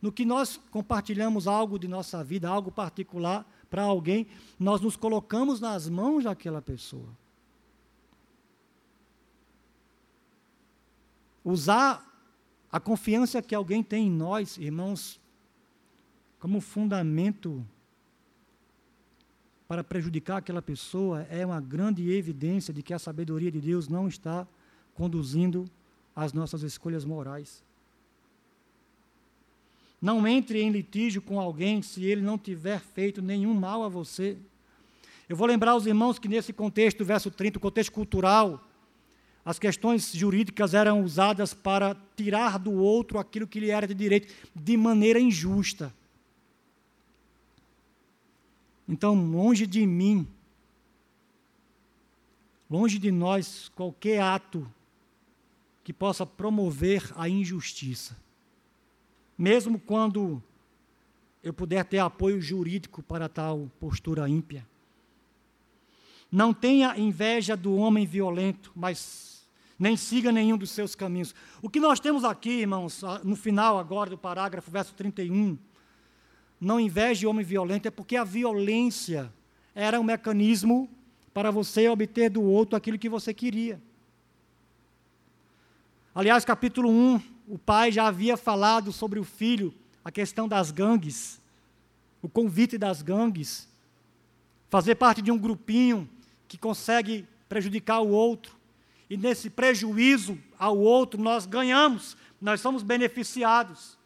no 0.01 0.11
que 0.11 0.25
nós 0.25 0.59
compartilhamos 0.71 1.47
algo 1.47 1.79
de 1.79 1.87
nossa 1.87 2.25
vida, 2.25 2.49
algo 2.49 2.73
particular, 2.73 3.47
para 3.69 3.83
alguém, 3.83 4.27
nós 4.59 4.81
nos 4.81 4.97
colocamos 4.97 5.61
nas 5.61 5.87
mãos 5.87 6.25
daquela 6.25 6.63
pessoa. 6.63 7.11
Usar 11.45 12.03
a 12.73 12.81
confiança 12.81 13.43
que 13.43 13.55
alguém 13.55 13.83
tem 13.83 14.07
em 14.07 14.11
nós, 14.11 14.57
irmãos, 14.57 15.21
como 16.41 16.59
fundamento 16.59 17.63
para 19.69 19.85
prejudicar 19.85 20.39
aquela 20.39 20.63
pessoa 20.63 21.23
é 21.29 21.45
uma 21.45 21.61
grande 21.61 22.11
evidência 22.11 22.73
de 22.73 22.83
que 22.83 22.95
a 22.95 22.99
sabedoria 22.99 23.53
de 23.53 23.61
Deus 23.61 23.89
não 23.89 24.09
está 24.09 24.47
conduzindo 24.95 25.69
as 26.15 26.33
nossas 26.33 26.63
escolhas 26.63 27.05
morais. 27.05 27.63
Não 30.01 30.27
entre 30.29 30.61
em 30.61 30.71
litígio 30.71 31.23
com 31.23 31.41
alguém 31.41 31.83
se 31.83 32.05
ele 32.05 32.21
não 32.21 32.37
tiver 32.37 32.81
feito 32.81 33.23
nenhum 33.23 33.55
mal 33.55 33.83
a 33.83 33.89
você. 33.89 34.37
Eu 35.29 35.37
vou 35.37 35.47
lembrar 35.47 35.73
aos 35.73 35.87
irmãos 35.87 36.19
que 36.19 36.29
nesse 36.29 36.53
contexto, 36.53 37.05
verso 37.05 37.31
30, 37.31 37.59
o 37.59 37.61
contexto 37.61 37.91
cultural, 37.91 38.63
as 39.45 39.59
questões 39.59 40.13
jurídicas 40.13 40.75
eram 40.75 41.03
usadas 41.03 41.55
para 41.55 41.97
tirar 42.17 42.59
do 42.59 42.73
outro 42.73 43.19
aquilo 43.19 43.47
que 43.47 43.61
lhe 43.61 43.71
era 43.71 43.87
de 43.87 43.95
direito 43.95 44.33
de 44.55 44.77
maneira 44.77 45.19
injusta. 45.19 45.93
Então, 48.89 49.15
longe 49.15 49.67
de 49.67 49.87
mim, 49.87 50.27
longe 52.71 52.99
de 52.99 53.11
nós 53.11 53.71
qualquer 53.75 54.21
ato 54.21 54.71
que 55.85 55.93
possa 55.93 56.27
promover 56.27 57.13
a 57.15 57.29
injustiça 57.29 58.17
mesmo 59.37 59.79
quando 59.79 60.43
eu 61.43 61.53
puder 61.53 61.85
ter 61.85 61.99
apoio 61.99 62.41
jurídico 62.41 63.03
para 63.03 63.29
tal 63.29 63.71
postura 63.79 64.29
ímpia. 64.29 64.67
Não 66.31 66.55
tenha 66.55 66.97
inveja 66.99 67.57
do 67.57 67.77
homem 67.77 68.07
violento, 68.07 68.73
mas 68.75 69.47
nem 69.79 69.97
siga 69.97 70.33
nenhum 70.33 70.57
dos 70.57 70.71
seus 70.71 70.95
caminhos. 70.95 71.35
O 71.61 71.69
que 71.69 71.79
nós 71.79 72.01
temos 72.01 72.25
aqui, 72.25 72.61
irmãos, 72.61 73.03
no 73.23 73.37
final 73.37 73.79
agora 73.79 74.11
do 74.11 74.19
parágrafo, 74.19 74.71
verso 74.71 74.95
31, 74.95 75.59
não 76.61 76.81
inveje 76.81 77.27
o 77.27 77.31
homem 77.31 77.45
violento, 77.45 77.87
é 77.87 77.91
porque 77.91 78.17
a 78.17 78.25
violência 78.25 79.33
era 79.75 80.01
um 80.01 80.05
mecanismo 80.05 80.89
para 81.33 81.51
você 81.51 81.89
obter 81.89 82.31
do 82.31 82.43
outro 82.43 82.77
aquilo 82.77 82.99
que 82.99 83.09
você 83.09 83.35
queria. 83.35 83.81
Aliás, 86.15 86.45
capítulo 86.45 86.89
1, 86.89 87.21
o 87.49 87.59
pai 87.59 87.91
já 87.91 88.07
havia 88.07 88.37
falado 88.37 88.93
sobre 88.93 89.19
o 89.19 89.25
filho, 89.25 89.75
a 90.05 90.13
questão 90.13 90.47
das 90.47 90.71
gangues, 90.71 91.43
o 92.23 92.29
convite 92.29 92.79
das 92.79 93.03
gangues, 93.03 93.69
fazer 94.71 94.95
parte 94.95 95.21
de 95.21 95.33
um 95.33 95.39
grupinho 95.39 96.09
que 96.47 96.57
consegue 96.57 97.27
prejudicar 97.49 97.99
o 97.99 98.11
outro. 98.11 98.55
E 99.11 99.17
nesse 99.17 99.51
prejuízo 99.51 100.39
ao 100.57 100.79
outro, 100.79 101.21
nós 101.21 101.47
ganhamos, 101.47 102.17
nós 102.41 102.61
somos 102.61 102.85
beneficiados. 102.85 103.99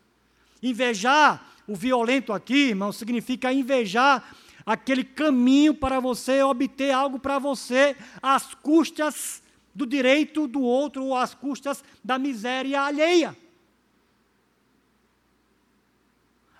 Invejar 0.62 1.46
o 1.66 1.76
violento 1.76 2.32
aqui, 2.32 2.70
irmão, 2.70 2.90
significa 2.90 3.52
invejar 3.52 4.34
aquele 4.64 5.04
caminho 5.04 5.74
para 5.74 6.00
você 6.00 6.42
obter 6.42 6.90
algo 6.90 7.18
para 7.18 7.38
você 7.38 7.94
às 8.22 8.54
custas 8.54 9.42
do 9.78 9.86
direito 9.86 10.48
do 10.48 10.60
outro 10.60 11.04
ou 11.04 11.16
às 11.16 11.34
custas 11.34 11.84
da 12.02 12.18
miséria 12.18 12.82
alheia. 12.82 13.36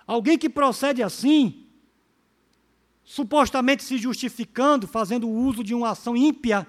Alguém 0.07 0.37
que 0.37 0.49
procede 0.49 1.03
assim, 1.03 1.65
supostamente 3.03 3.83
se 3.83 3.97
justificando, 3.97 4.87
fazendo 4.87 5.27
uso 5.29 5.65
de 5.65 5.75
uma 5.75 5.89
ação 5.89 6.15
ímpia, 6.15 6.65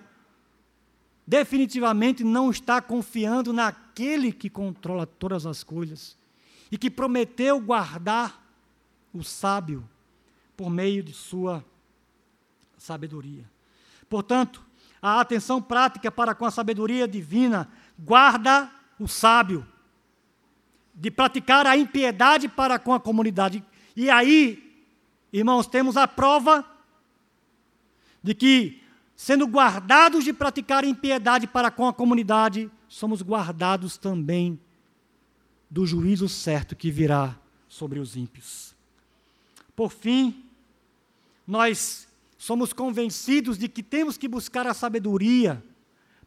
definitivamente 1.25 2.25
não 2.25 2.51
está 2.51 2.83
confiando 2.83 3.53
naquele 3.53 4.33
que 4.33 4.51
controla 4.51 5.07
todas 5.07 5.47
as 5.47 5.63
coisas 5.63 6.19
e 6.71 6.77
que 6.77 6.91
prometeu 6.91 7.61
guardar 7.61 8.45
o 9.15 9.23
sábio 9.23 9.89
por 10.57 10.69
meio 10.69 11.01
de 11.01 11.13
sua 11.13 11.65
sabedoria. 12.77 13.49
Portanto, 14.09 14.70
a 15.03 15.21
atenção 15.21 15.63
prática 15.63 16.11
para 16.11 16.35
com 16.35 16.45
a 16.45 16.51
sabedoria 16.51 17.09
divina, 17.09 17.69
guarda 17.99 18.71
o 18.99 19.09
sábio. 19.09 19.67
de 20.95 21.11
praticar 21.11 21.67
a 21.67 21.79
impiedade 21.79 22.47
para 22.47 22.79
com 22.79 22.93
a 22.93 23.01
comunidade. 23.01 23.65
E 23.97 24.11
aí, 24.11 24.85
irmãos, 25.33 25.67
temos 25.67 25.97
a 25.97 26.07
prova 26.07 26.63
de 28.23 28.35
que, 28.35 28.83
sendo 29.17 29.47
guardados 29.47 30.25
de 30.25 30.33
praticar 30.33 30.85
impiedade 30.85 31.47
para 31.47 31.71
com 31.71 31.89
a 31.89 31.95
comunidade, 31.95 32.71
somos 32.87 33.23
guardados 33.23 33.97
também 33.97 34.61
do 35.71 35.87
juízo 35.87 36.29
certo 36.29 36.77
que 36.77 36.91
virá 36.91 37.35
sobre 37.67 37.99
os 37.99 38.15
ímpios. 38.15 38.75
Por 39.75 39.91
fim, 39.91 40.45
nós 41.47 42.07
somos 42.41 42.73
convencidos 42.73 43.59
de 43.59 43.69
que 43.69 43.83
temos 43.83 44.17
que 44.17 44.27
buscar 44.27 44.67
a 44.67 44.73
sabedoria 44.73 45.63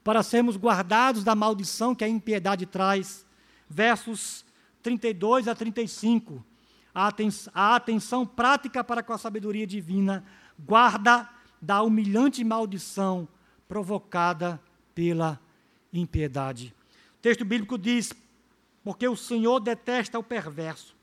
para 0.03 0.21
sermos 0.21 0.55
guardados 0.55 1.23
da 1.23 1.33
maldição 1.33 1.95
que 1.95 2.03
a 2.03 2.07
impiedade 2.07 2.67
traz. 2.67 3.25
Versos 3.67 4.45
32 4.83 5.47
a 5.47 5.55
35. 5.55 6.45
A, 6.93 7.11
a 7.51 7.75
atenção 7.75 8.27
prática 8.27 8.83
para 8.83 9.01
com 9.01 9.11
a 9.11 9.17
sabedoria 9.17 9.65
divina 9.65 10.23
guarda 10.59 11.27
da 11.59 11.81
humilhante 11.81 12.43
maldição 12.43 13.27
provocada 13.67 14.61
pela 14.93 15.41
impiedade. 15.91 16.75
O 17.17 17.21
texto 17.23 17.43
bíblico 17.43 17.75
diz: 17.75 18.13
Porque 18.83 19.07
o 19.07 19.15
Senhor 19.15 19.59
detesta 19.59 20.19
o 20.19 20.23
perverso, 20.23 20.95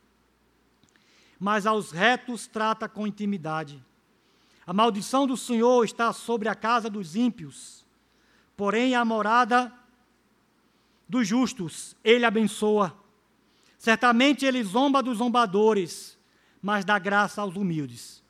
mas 1.37 1.67
aos 1.67 1.91
retos 1.91 2.47
trata 2.47 2.89
com 2.89 3.09
intimidade. 3.09 3.90
A 4.71 4.73
maldição 4.73 5.27
do 5.27 5.37
Senhor 5.37 5.85
está 5.85 6.13
sobre 6.13 6.49
a 6.49 6.55
casa 6.55 6.89
dos 6.89 7.17
ímpios, 7.17 7.85
porém 8.57 8.95
a 8.95 9.05
morada 9.05 9.75
dos 11.09 11.27
justos 11.27 11.97
ele 12.05 12.25
abençoa. 12.25 12.97
Certamente 13.77 14.47
ele 14.47 14.63
zomba 14.63 15.03
dos 15.03 15.19
zombadores, 15.19 16.17
mas 16.63 16.85
dá 16.85 17.01
graça 17.01 17.43
aos 17.43 17.57
humildes. 17.57 18.23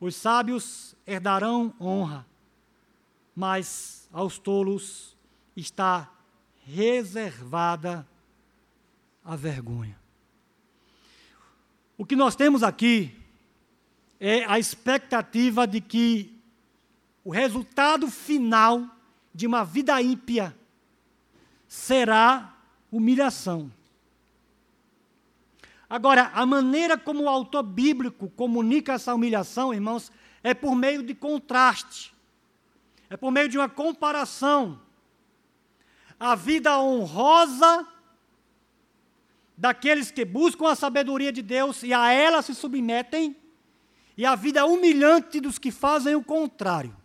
Os 0.00 0.16
sábios 0.16 0.96
herdarão 1.06 1.74
honra, 1.78 2.26
mas 3.36 4.08
aos 4.10 4.38
tolos 4.38 5.14
está 5.54 6.10
reservada 6.64 8.08
a 9.22 9.36
vergonha. 9.36 10.00
O 11.98 12.06
que 12.06 12.16
nós 12.16 12.34
temos 12.34 12.62
aqui 12.62 13.21
é 14.24 14.44
a 14.44 14.56
expectativa 14.56 15.66
de 15.66 15.80
que 15.80 16.40
o 17.24 17.30
resultado 17.32 18.08
final 18.08 18.86
de 19.34 19.48
uma 19.48 19.64
vida 19.64 20.00
ímpia 20.00 20.56
será 21.66 22.54
humilhação. 22.88 23.68
Agora, 25.90 26.30
a 26.34 26.46
maneira 26.46 26.96
como 26.96 27.24
o 27.24 27.28
autor 27.28 27.64
bíblico 27.64 28.30
comunica 28.30 28.92
essa 28.92 29.12
humilhação, 29.12 29.74
irmãos, 29.74 30.12
é 30.40 30.54
por 30.54 30.76
meio 30.76 31.02
de 31.02 31.16
contraste, 31.16 32.14
é 33.10 33.16
por 33.16 33.32
meio 33.32 33.48
de 33.48 33.58
uma 33.58 33.68
comparação. 33.68 34.80
A 36.20 36.36
vida 36.36 36.78
honrosa 36.78 37.88
daqueles 39.58 40.12
que 40.12 40.24
buscam 40.24 40.68
a 40.68 40.76
sabedoria 40.76 41.32
de 41.32 41.42
Deus 41.42 41.82
e 41.82 41.92
a 41.92 42.12
ela 42.12 42.40
se 42.40 42.54
submetem, 42.54 43.41
e 44.16 44.26
a 44.26 44.34
vida 44.34 44.64
humilhante 44.66 45.40
dos 45.40 45.58
que 45.58 45.70
fazem 45.70 46.14
o 46.14 46.22
contrário. 46.22 46.96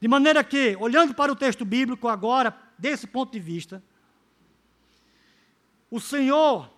De 0.00 0.08
maneira 0.08 0.42
que, 0.42 0.76
olhando 0.80 1.14
para 1.14 1.30
o 1.30 1.36
texto 1.36 1.64
bíblico 1.64 2.08
agora, 2.08 2.56
desse 2.78 3.06
ponto 3.06 3.32
de 3.32 3.40
vista, 3.40 3.82
o 5.90 6.00
Senhor 6.00 6.70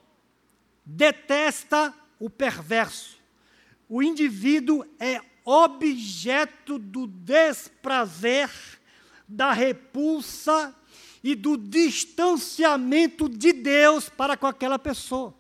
detesta 0.85 1.95
o 2.19 2.29
perverso. 2.29 3.19
O 3.89 4.03
indivíduo 4.03 4.85
é 4.99 5.21
objeto 5.45 6.79
do 6.79 7.07
desprazer, 7.07 8.51
da 9.29 9.53
repulsa 9.53 10.75
e 11.23 11.35
do 11.35 11.57
distanciamento 11.57 13.29
de 13.29 13.53
Deus 13.53 14.09
para 14.09 14.37
com 14.37 14.47
aquela 14.47 14.79
pessoa. 14.79 15.35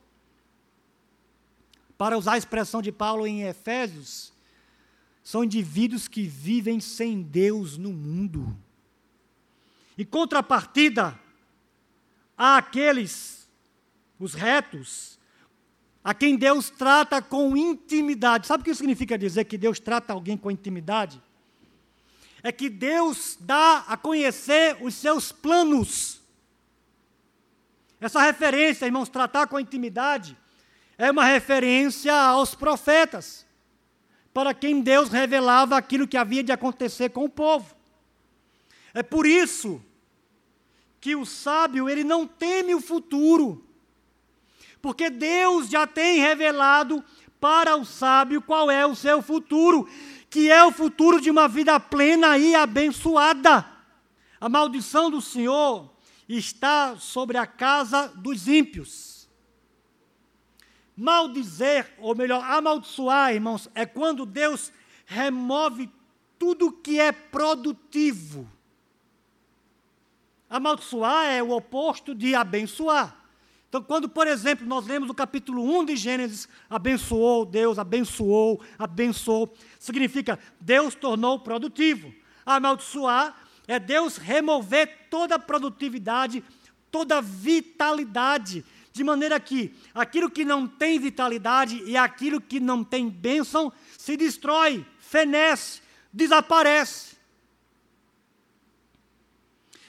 Para 2.03 2.19
usar 2.19 2.33
a 2.33 2.37
expressão 2.37 2.83
de 2.83 2.91
Paulo 2.91 3.29
em 3.29 3.43
Efésios, 3.43 4.33
são 5.23 5.45
indivíduos 5.45 6.09
que 6.09 6.25
vivem 6.25 6.81
sem 6.81 7.23
Deus 7.23 7.79
no 7.79 7.93
mundo. 7.93 8.59
Em 9.97 10.05
contrapartida, 10.05 11.17
há 12.37 12.57
aqueles, 12.57 13.49
os 14.19 14.35
retos, 14.35 15.17
a 16.03 16.13
quem 16.13 16.37
Deus 16.37 16.71
trata 16.71 17.23
com 17.23 17.57
intimidade. 17.57 18.49
Sabe 18.49 18.63
o 18.63 18.65
que 18.65 18.75
significa 18.75 19.17
dizer 19.17 19.45
que 19.45 19.57
Deus 19.57 19.79
trata 19.79 20.13
alguém 20.13 20.37
com 20.37 20.51
intimidade? 20.51 21.23
É 22.43 22.51
que 22.51 22.69
Deus 22.69 23.39
dá 23.39 23.85
a 23.87 23.97
conhecer 23.97 24.77
os 24.81 24.97
seus 24.97 25.31
planos. 25.31 26.21
Essa 28.01 28.21
referência, 28.21 28.87
irmãos, 28.87 29.09
tratar 29.09 29.47
com 29.47 29.61
intimidade, 29.61 30.37
é 31.05 31.11
uma 31.11 31.25
referência 31.25 32.15
aos 32.15 32.55
profetas, 32.55 33.47
para 34.33 34.55
quem 34.55 34.81
Deus 34.81 35.09
revelava 35.09 35.77
aquilo 35.77 36.09
que 36.09 36.17
havia 36.17 36.43
de 36.43 36.53
acontecer 36.53 37.11
com 37.11 37.25
o 37.25 37.29
povo. 37.29 37.75
É 38.95 39.03
por 39.03 39.27
isso 39.27 39.83
que 41.01 41.17
o 41.17 41.27
sábio, 41.27 41.89
ele 41.89 42.05
não 42.05 42.27
teme 42.27 42.75
o 42.75 42.81
futuro 42.81 43.67
porque 44.83 45.09
Deus 45.09 45.69
já 45.69 45.87
tem 45.87 46.19
revelado 46.19 47.03
para 47.41 47.77
o 47.77 47.85
sábio 47.85 48.43
qual 48.43 48.69
é 48.69 48.85
o 48.85 48.97
seu 48.97 49.23
futuro, 49.23 49.89
que 50.29 50.51
é 50.51 50.65
o 50.65 50.73
futuro 50.73 51.21
de 51.21 51.31
uma 51.31 51.47
vida 51.47 51.79
plena 51.79 52.37
e 52.37 52.55
abençoada. 52.57 53.65
A 54.41 54.49
maldição 54.49 55.09
do 55.09 55.21
Senhor 55.21 55.89
está 56.29 56.97
sobre 56.97 57.39
a 57.39 57.47
casa 57.47 58.09
dos 58.09 58.49
ímpios. 58.49 59.12
Maldizer, 60.97 61.93
ou 61.99 62.15
melhor, 62.15 62.45
amaldiçoar, 62.45 63.33
irmãos, 63.33 63.69
é 63.75 63.87
quando 63.87 64.27
Deus 64.27 64.73
remove 65.07 65.89
tudo 66.39 66.73
que 66.73 67.01
é 67.01 67.13
produtivo. 67.13 68.49
Amaldiçoar 70.51 71.27
é 71.27 71.43
o 71.43 71.51
oposto 71.51 72.15
de 72.15 72.35
abençoar. 72.35 73.17
Então, 73.69 73.83
quando, 73.83 74.07
por 74.07 74.27
exemplo, 74.27 74.67
nós 74.67 74.87
lemos 74.87 75.09
o 75.09 75.15
capítulo 75.15 75.65
1 75.79 75.87
de 75.87 75.97
Gênesis, 75.97 76.47
abençoou 76.69 77.47
Deus, 77.47 77.79
abençoou, 77.79 78.61
abençoou, 78.79 79.51
significa 79.79 80.39
Deus 80.61 80.95
tornou 80.95 81.39
produtivo. 81.39 82.13
Amaldiçoar 82.45 83.35
é 83.67 83.79
Deus 83.79 84.19
remover 84.19 85.07
toda 85.09 85.37
a 85.37 85.39
produtividade, 85.39 86.45
toda 86.91 87.17
a 87.17 87.21
vitalidade, 87.23 88.63
de 88.93 89.03
maneira 89.03 89.41
que 89.41 89.75
aquilo 89.95 90.31
que 90.31 90.45
não 90.45 90.67
tem 90.67 90.99
vitalidade 90.99 91.83
e 91.85 91.97
aquilo 91.97 92.41
que 92.41 92.61
não 92.61 92.85
tem 92.85 93.09
bênção 93.09 93.73
se 93.97 94.17
destrói, 94.17 94.85
fenece, 94.99 95.81
desaparece. 96.13 97.17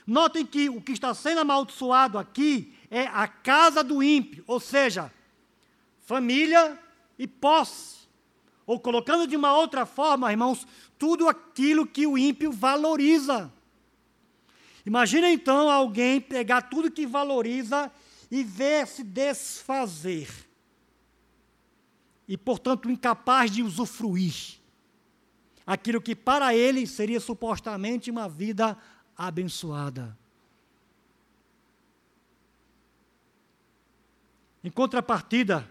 Notem 0.07 0.45
que 0.45 0.69
o 0.69 0.81
que 0.81 0.93
está 0.93 1.13
sendo 1.13 1.41
amaldiçoado 1.41 2.17
aqui 2.17 2.73
é 2.89 3.07
a 3.07 3.27
casa 3.27 3.83
do 3.83 4.01
ímpio, 4.01 4.43
ou 4.47 4.59
seja, 4.59 5.11
família 6.05 6.79
e 7.17 7.27
posse. 7.27 8.03
Ou 8.65 8.79
colocando 8.79 9.27
de 9.27 9.35
uma 9.35 9.53
outra 9.53 9.85
forma, 9.85 10.31
irmãos, 10.31 10.65
tudo 10.97 11.27
aquilo 11.27 11.85
que 11.85 12.07
o 12.07 12.17
ímpio 12.17 12.51
valoriza. 12.51 13.51
Imagina 14.85 15.29
então 15.29 15.69
alguém 15.69 16.21
pegar 16.21 16.63
tudo 16.63 16.91
que 16.91 17.05
valoriza 17.05 17.91
e 18.33 18.43
ver 18.43 18.87
se 18.87 19.03
desfazer. 19.03 20.27
E, 22.27 22.35
portanto, 22.35 22.89
incapaz 22.89 23.51
de 23.51 23.61
usufruir 23.61 24.59
aquilo 25.67 26.01
que 26.01 26.15
para 26.15 26.55
ele 26.55 26.87
seria 26.87 27.19
supostamente 27.19 28.09
uma 28.09 28.27
vida 28.27 28.75
abençoada. 29.15 30.17
Em 34.63 34.71
contrapartida, 34.71 35.69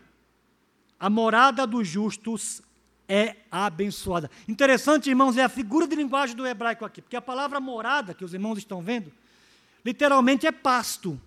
a 1.00 1.10
morada 1.10 1.66
dos 1.66 1.88
justos 1.88 2.62
é 3.08 3.38
abençoada. 3.50 4.30
Interessante, 4.46 5.10
irmãos, 5.10 5.36
é 5.36 5.42
a 5.42 5.48
figura 5.48 5.88
de 5.88 5.96
linguagem 5.96 6.36
do 6.36 6.46
hebraico 6.46 6.84
aqui, 6.84 7.02
porque 7.02 7.16
a 7.16 7.20
palavra 7.20 7.58
morada, 7.58 8.14
que 8.14 8.24
os 8.24 8.32
irmãos 8.32 8.56
estão 8.56 8.80
vendo, 8.80 9.12
literalmente 9.84 10.46
é 10.46 10.52
pasto. 10.52 11.20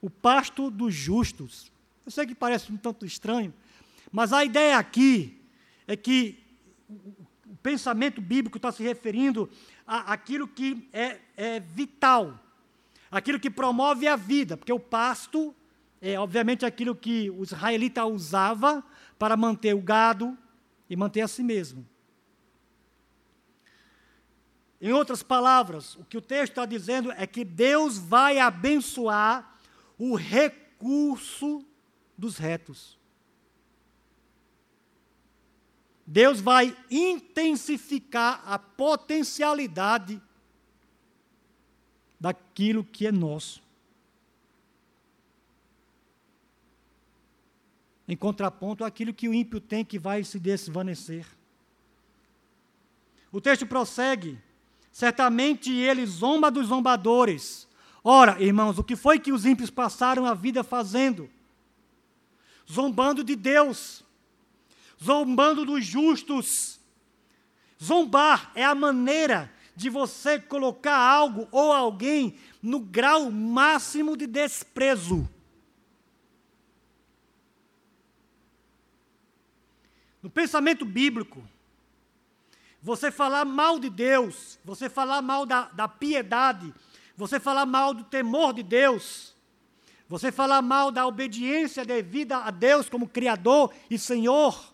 O 0.00 0.08
pasto 0.08 0.70
dos 0.70 0.94
justos. 0.94 1.72
Eu 2.04 2.12
sei 2.12 2.26
que 2.26 2.34
parece 2.34 2.72
um 2.72 2.76
tanto 2.76 3.04
estranho, 3.04 3.52
mas 4.10 4.32
a 4.32 4.44
ideia 4.44 4.78
aqui 4.78 5.42
é 5.86 5.96
que 5.96 6.42
o 7.46 7.56
pensamento 7.62 8.20
bíblico 8.20 8.56
está 8.56 8.72
se 8.72 8.82
referindo 8.82 9.50
àquilo 9.86 10.46
que 10.46 10.88
é, 10.92 11.18
é 11.36 11.60
vital, 11.60 12.38
aquilo 13.10 13.40
que 13.40 13.50
promove 13.50 14.06
a 14.06 14.16
vida, 14.16 14.56
porque 14.56 14.72
o 14.72 14.80
pasto 14.80 15.54
é 16.00 16.18
obviamente 16.18 16.64
aquilo 16.64 16.94
que 16.94 17.30
o 17.30 17.42
israelita 17.42 18.04
usava 18.04 18.84
para 19.18 19.36
manter 19.36 19.74
o 19.74 19.80
gado 19.80 20.36
e 20.88 20.96
manter 20.96 21.22
a 21.22 21.28
si 21.28 21.42
mesmo. 21.42 21.86
Em 24.80 24.92
outras 24.92 25.24
palavras, 25.24 25.96
o 25.96 26.04
que 26.04 26.16
o 26.16 26.22
texto 26.22 26.52
está 26.52 26.64
dizendo 26.64 27.10
é 27.12 27.26
que 27.26 27.44
Deus 27.44 27.98
vai 27.98 28.38
abençoar 28.38 29.57
o 29.98 30.14
recurso 30.14 31.64
dos 32.16 32.38
retos. 32.38 32.96
Deus 36.06 36.40
vai 36.40 36.74
intensificar 36.90 38.42
a 38.46 38.58
potencialidade 38.58 40.22
daquilo 42.18 42.82
que 42.82 43.06
é 43.06 43.12
nosso. 43.12 43.62
Em 48.08 48.16
contraponto 48.16 48.84
àquilo 48.84 49.12
que 49.12 49.28
o 49.28 49.34
ímpio 49.34 49.60
tem 49.60 49.84
que 49.84 49.98
vai 49.98 50.24
se 50.24 50.40
desvanecer. 50.40 51.26
O 53.30 53.38
texto 53.38 53.66
prossegue. 53.66 54.40
Certamente 54.90 55.70
ele 55.70 56.06
zomba 56.06 56.50
dos 56.50 56.68
zombadores. 56.68 57.67
Ora, 58.10 58.42
irmãos, 58.42 58.78
o 58.78 58.82
que 58.82 58.96
foi 58.96 59.18
que 59.18 59.30
os 59.30 59.44
ímpios 59.44 59.68
passaram 59.68 60.24
a 60.24 60.32
vida 60.32 60.64
fazendo? 60.64 61.28
Zombando 62.66 63.22
de 63.22 63.36
Deus, 63.36 64.02
zombando 64.98 65.66
dos 65.66 65.84
justos. 65.84 66.80
Zombar 67.78 68.50
é 68.54 68.64
a 68.64 68.74
maneira 68.74 69.52
de 69.76 69.90
você 69.90 70.40
colocar 70.40 70.96
algo 70.96 71.48
ou 71.52 71.70
alguém 71.70 72.38
no 72.62 72.80
grau 72.80 73.30
máximo 73.30 74.16
de 74.16 74.26
desprezo. 74.26 75.28
No 80.22 80.30
pensamento 80.30 80.86
bíblico, 80.86 81.46
você 82.80 83.10
falar 83.10 83.44
mal 83.44 83.78
de 83.78 83.90
Deus, 83.90 84.58
você 84.64 84.88
falar 84.88 85.20
mal 85.20 85.44
da, 85.44 85.64
da 85.64 85.86
piedade, 85.86 86.72
você 87.18 87.40
falar 87.40 87.66
mal 87.66 87.92
do 87.92 88.04
temor 88.04 88.52
de 88.52 88.62
Deus, 88.62 89.34
você 90.08 90.30
falar 90.30 90.62
mal 90.62 90.92
da 90.92 91.04
obediência 91.04 91.84
devida 91.84 92.36
a 92.36 92.52
Deus 92.52 92.88
como 92.88 93.08
Criador 93.08 93.74
e 93.90 93.98
Senhor, 93.98 94.72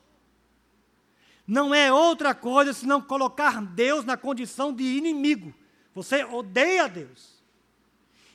não 1.47 1.75
é 1.75 1.91
outra 1.91 2.35
coisa 2.35 2.75
senão 2.75 3.01
colocar 3.01 3.63
Deus 3.63 4.05
na 4.05 4.19
condição 4.19 4.75
de 4.75 4.85
inimigo. 4.85 5.55
Você 5.95 6.23
odeia 6.23 6.87
Deus. 6.87 7.43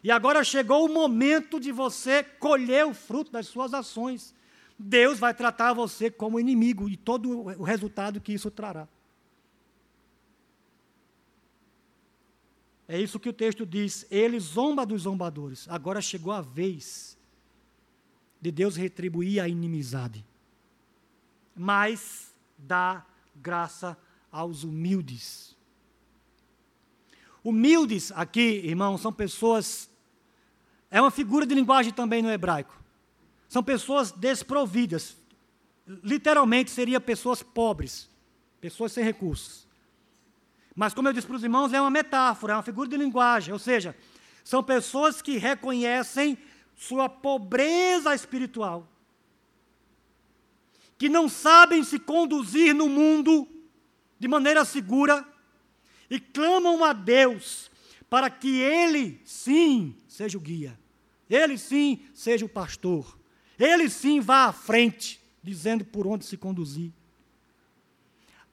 E 0.04 0.10
agora 0.10 0.44
chegou 0.44 0.86
o 0.86 0.92
momento 0.92 1.60
de 1.60 1.72
você 1.72 2.24
colher 2.24 2.88
o 2.88 2.96
fruto 2.96 3.32
das 3.32 3.46
suas 3.46 3.76
ações. 3.76 4.34
Deus 4.78 5.20
vai 5.20 5.36
tratar 5.36 5.74
você 5.74 6.10
como 6.10 6.40
inimigo 6.40 6.90
e 6.90 6.98
todo 6.98 7.30
o 7.42 7.64
resultado 7.64 8.20
que 8.20 8.34
isso 8.34 8.50
trará. 8.50 8.88
É 12.92 13.00
isso 13.00 13.20
que 13.20 13.30
o 13.30 13.34
texto 13.34 13.68
diz. 13.68 14.04
Ele 14.10 14.40
zomba 14.40 14.84
dos 14.84 15.04
zombadores. 15.04 15.68
Agora 15.70 16.02
chegou 16.02 16.34
a 16.34 16.42
vez 16.42 17.16
de 18.42 18.52
Deus 18.52 18.76
retribuir 18.76 19.40
a 19.40 19.48
inimizade. 19.48 20.26
Mas 21.56 22.34
dá 22.58 23.06
graça 23.36 23.96
aos 24.32 24.64
humildes. 24.64 25.56
Humildes 27.44 28.12
aqui, 28.16 28.62
irmãos, 28.66 29.02
são 29.02 29.14
pessoas. 29.14 29.88
É 30.90 31.00
uma 31.00 31.12
figura 31.12 31.46
de 31.46 31.54
linguagem 31.54 31.94
também 31.94 32.24
no 32.24 32.32
hebraico. 32.32 32.76
São 33.48 33.64
pessoas 33.64 34.12
desprovidas. 34.12 35.16
Literalmente 35.86 36.72
seria 36.72 37.00
pessoas 37.00 37.44
pobres, 37.44 38.10
pessoas 38.60 38.92
sem 38.92 39.04
recursos. 39.04 39.69
Mas, 40.76 40.94
como 40.94 41.08
eu 41.08 41.14
disse 41.14 41.28
para 41.28 41.36
os 41.36 41.44
irmãos, 41.44 41.74
é 41.74 41.82
uma 41.82 41.90
metáfora, 41.90 42.54
é 42.54 42.56
uma 42.56 42.64
figura 42.64 42.88
de 42.90 42.98
linguagem. 42.98 43.54
Ou 43.54 43.60
seja, 43.60 43.96
são 44.44 44.64
pessoas 44.64 45.22
que 45.22 45.38
reconhecem 45.38 46.38
sua 46.76 47.10
pobreza 47.10 48.14
espiritual 48.16 48.88
que 51.00 51.08
não 51.08 51.30
sabem 51.30 51.82
se 51.82 51.98
conduzir 51.98 52.76
no 52.76 52.90
mundo 52.90 53.48
de 54.20 54.28
maneira 54.28 54.66
segura 54.66 55.26
e 56.10 56.20
clamam 56.20 56.84
a 56.84 56.92
Deus 56.92 57.72
para 58.10 58.30
que 58.30 58.60
Ele 58.60 59.22
sim 59.24 59.96
seja 60.10 60.38
o 60.38 60.42
guia, 60.42 60.78
Ele 61.30 61.58
sim 61.58 62.02
seja 62.14 62.46
o 62.46 62.50
pastor, 62.50 63.18
Ele 63.58 63.90
sim 63.90 64.20
vá 64.20 64.46
à 64.46 64.52
frente, 64.52 65.22
dizendo 65.42 65.86
por 65.86 66.06
onde 66.06 66.26
se 66.26 66.36
conduzir. 66.36 66.92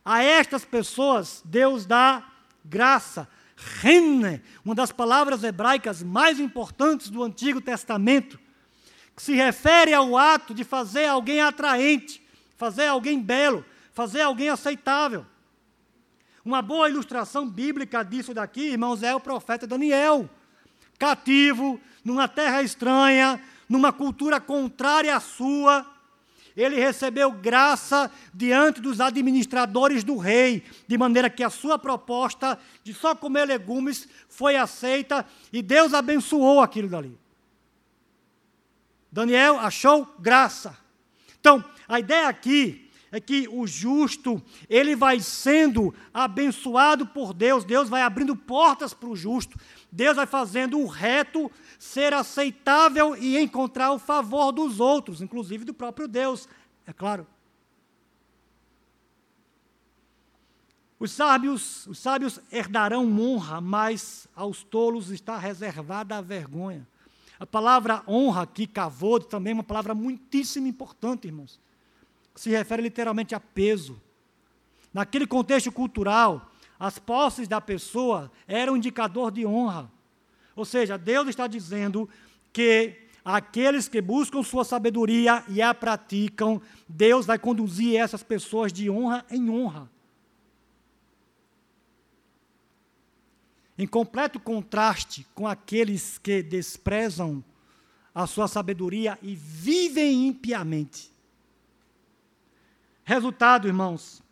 A 0.09 0.23
estas 0.23 0.65
pessoas, 0.65 1.43
Deus 1.45 1.85
dá 1.85 2.23
graça, 2.65 3.29
renne, 3.57 4.41
uma 4.65 4.73
das 4.73 4.93
palavras 4.93 5.43
hebraicas 5.43 6.01
mais 6.01 6.39
importantes 6.39 7.11
do 7.11 7.25
Antigo 7.25 7.61
Testamento, 7.61 8.39
que 9.17 9.23
se 9.23 9.35
refere 9.35 9.93
ao 9.93 10.17
ato 10.17 10.55
de 10.55 10.63
fazer 10.63 11.07
alguém 11.07 11.41
atraente, 11.41 12.25
fazer 12.57 12.87
alguém 12.87 13.21
belo, 13.21 13.67
fazer 13.93 14.21
alguém 14.21 14.49
aceitável. 14.49 15.27
Uma 16.45 16.63
boa 16.63 16.89
ilustração 16.89 17.45
bíblica 17.51 18.05
disso 18.05 18.33
daqui, 18.33 18.61
irmãos, 18.61 19.03
é 19.03 19.13
o 19.13 19.19
profeta 19.19 19.67
Daniel. 19.67 20.31
Cativo, 21.01 21.81
numa 22.05 22.29
terra 22.29 22.63
estranha, 22.63 23.43
numa 23.69 23.93
cultura 23.93 24.41
contrária 24.41 25.17
à 25.17 25.19
sua, 25.19 25.85
ele 26.57 26.77
recebeu 26.77 27.31
graça 27.31 28.11
diante 28.33 28.81
dos 28.81 29.01
administradores 29.01 30.03
do 30.03 30.17
rei, 30.17 30.65
de 30.89 30.97
maneira 30.97 31.29
que 31.29 31.45
a 31.45 31.51
sua 31.51 31.79
proposta 31.79 32.59
de 32.83 32.95
só 32.95 33.15
comer 33.15 33.45
legumes 33.45 34.09
foi 34.29 34.57
aceita 34.57 35.27
e 35.53 35.61
Deus 35.61 35.93
abençoou 35.93 36.61
aquilo 36.61 36.89
dali. 36.89 37.19
Daniel 39.13 39.59
achou 39.59 40.07
graça. 40.19 40.77
Então, 41.39 41.63
a 41.87 42.01
ideia 42.01 42.29
aqui 42.29 42.91
é 43.13 43.21
que 43.21 43.49
o 43.51 43.67
justo, 43.67 44.43
ele 44.69 44.97
vai 44.97 45.21
sendo 45.21 45.95
abençoado 46.13 47.07
por 47.07 47.33
Deus, 47.33 47.65
Deus 47.65 47.89
vai 47.89 48.03
abrindo 48.03 48.35
portas 48.35 48.93
para 48.93 49.09
o 49.09 49.17
justo, 49.17 49.59
Deus 49.91 50.17
vai 50.17 50.27
fazendo 50.27 50.79
o 50.79 50.87
reto 50.87 51.51
ser 51.79 52.13
aceitável 52.13 53.17
e 53.17 53.39
encontrar 53.39 53.93
o 53.93 53.99
favor 53.99 54.53
dos 54.53 54.81
outros, 54.81 55.21
inclusive 55.21 55.65
do 55.65 55.73
próprio 55.75 56.07
Deus, 56.07 56.49
é 56.87 56.93
claro. 56.93 57.27
Os 60.99 61.13
sábios, 61.13 61.87
os 61.87 61.99
sábios 61.99 62.41
herdarão 62.51 63.05
honra, 63.21 63.61
mas 63.61 64.27
aos 64.35 64.63
tolos 64.63 65.11
está 65.11 65.37
reservada 65.37 66.17
a 66.17 66.23
vergonha. 66.23 66.87
A 67.39 67.47
palavra 67.47 68.03
honra 68.09 68.43
aqui, 68.43 68.67
cavodo, 68.67 69.27
também 69.27 69.51
é 69.51 69.55
uma 69.55 69.63
palavra 69.63 69.95
muitíssimo 69.95 70.67
importante, 70.67 71.27
irmãos 71.27 71.61
se 72.37 72.51
refere 72.51 72.83
literalmente 72.83 73.35
a 73.35 73.41
peso. 73.41 74.01
Naquele 74.93 75.27
contexto 75.27 75.73
cultural, 75.73 76.53
as 76.79 76.99
posses 76.99 77.49
da 77.49 77.61
pessoa 77.61 78.31
eram 78.47 78.75
um 78.75 78.77
indicador 78.77 79.31
de 79.31 79.47
honra. 79.47 79.91
Ou 80.55 80.65
seja, 80.65 80.97
Deus 80.97 81.29
está 81.29 81.47
dizendo 81.47 82.09
que 82.53 82.97
aqueles 83.25 83.89
que 83.89 84.01
buscam 84.01 84.43
sua 84.43 84.65
sabedoria 84.65 85.45
e 85.49 85.61
a 85.61 85.75
praticam, 85.75 86.61
Deus 86.89 87.27
vai 87.27 87.39
conduzir 87.39 87.99
essas 87.99 88.23
pessoas 88.23 88.73
de 88.73 88.89
honra 88.89 89.25
em 89.31 89.51
honra. 89.51 89.91
Em 93.79 93.87
completo 93.87 94.41
contraste 94.41 95.27
com 95.35 95.47
aqueles 95.47 96.17
que 96.17 96.43
desprezam 96.43 97.45
a 98.15 98.27
sua 98.27 98.49
sabedoria 98.49 99.19
e 99.21 99.35
vivem 99.35 100.27
impiamente. 100.27 101.13
Resultado, 103.05 103.69
irmãos, 103.69 104.23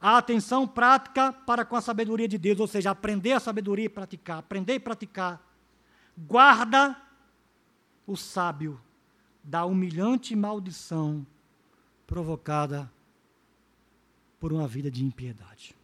a 0.00 0.16
atenção 0.16 0.66
prática 0.66 1.32
para 1.32 1.64
com 1.64 1.76
a 1.76 1.80
sabedoria 1.80 2.26
de 2.26 2.38
Deus, 2.38 2.58
ou 2.58 2.66
seja, 2.66 2.90
aprender 2.90 3.32
a 3.32 3.40
sabedoria 3.40 3.84
e 3.84 3.88
praticar, 3.88 4.38
aprender 4.38 4.74
e 4.74 4.80
praticar, 4.80 5.46
guarda 6.16 6.96
o 8.06 8.16
sábio 8.16 8.80
da 9.44 9.64
humilhante 9.64 10.34
maldição 10.34 11.26
provocada 12.06 12.90
por 14.38 14.52
uma 14.52 14.66
vida 14.66 14.90
de 14.90 15.04
impiedade. 15.04 15.76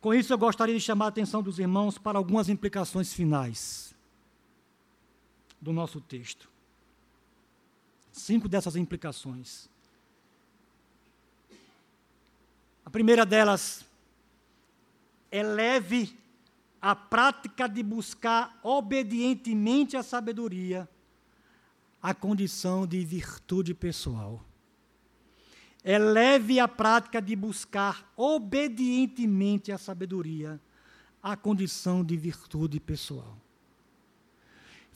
Com 0.00 0.14
isso, 0.14 0.32
eu 0.32 0.38
gostaria 0.38 0.74
de 0.74 0.80
chamar 0.80 1.06
a 1.06 1.08
atenção 1.08 1.42
dos 1.42 1.58
irmãos 1.58 1.98
para 1.98 2.18
algumas 2.18 2.48
implicações 2.48 3.12
finais 3.12 3.94
do 5.60 5.72
nosso 5.72 6.00
texto. 6.00 6.48
Cinco 8.12 8.48
dessas 8.48 8.76
implicações. 8.76 9.68
A 12.86 12.90
primeira 12.90 13.26
delas, 13.26 13.84
eleve 15.30 16.16
a 16.80 16.94
prática 16.94 17.68
de 17.68 17.82
buscar 17.82 18.58
obedientemente 18.62 19.96
a 19.96 20.02
sabedoria 20.02 20.88
a 22.00 22.14
condição 22.14 22.86
de 22.86 23.04
virtude 23.04 23.74
pessoal. 23.74 24.40
Eleve 25.84 26.60
a 26.60 26.68
prática 26.68 27.20
de 27.20 27.34
buscar 27.34 28.08
obedientemente 28.16 29.72
a 29.72 29.78
sabedoria 29.78 30.60
à 31.20 31.36
condição 31.36 32.04
de 32.04 32.16
virtude 32.16 32.78
pessoal. 32.78 33.36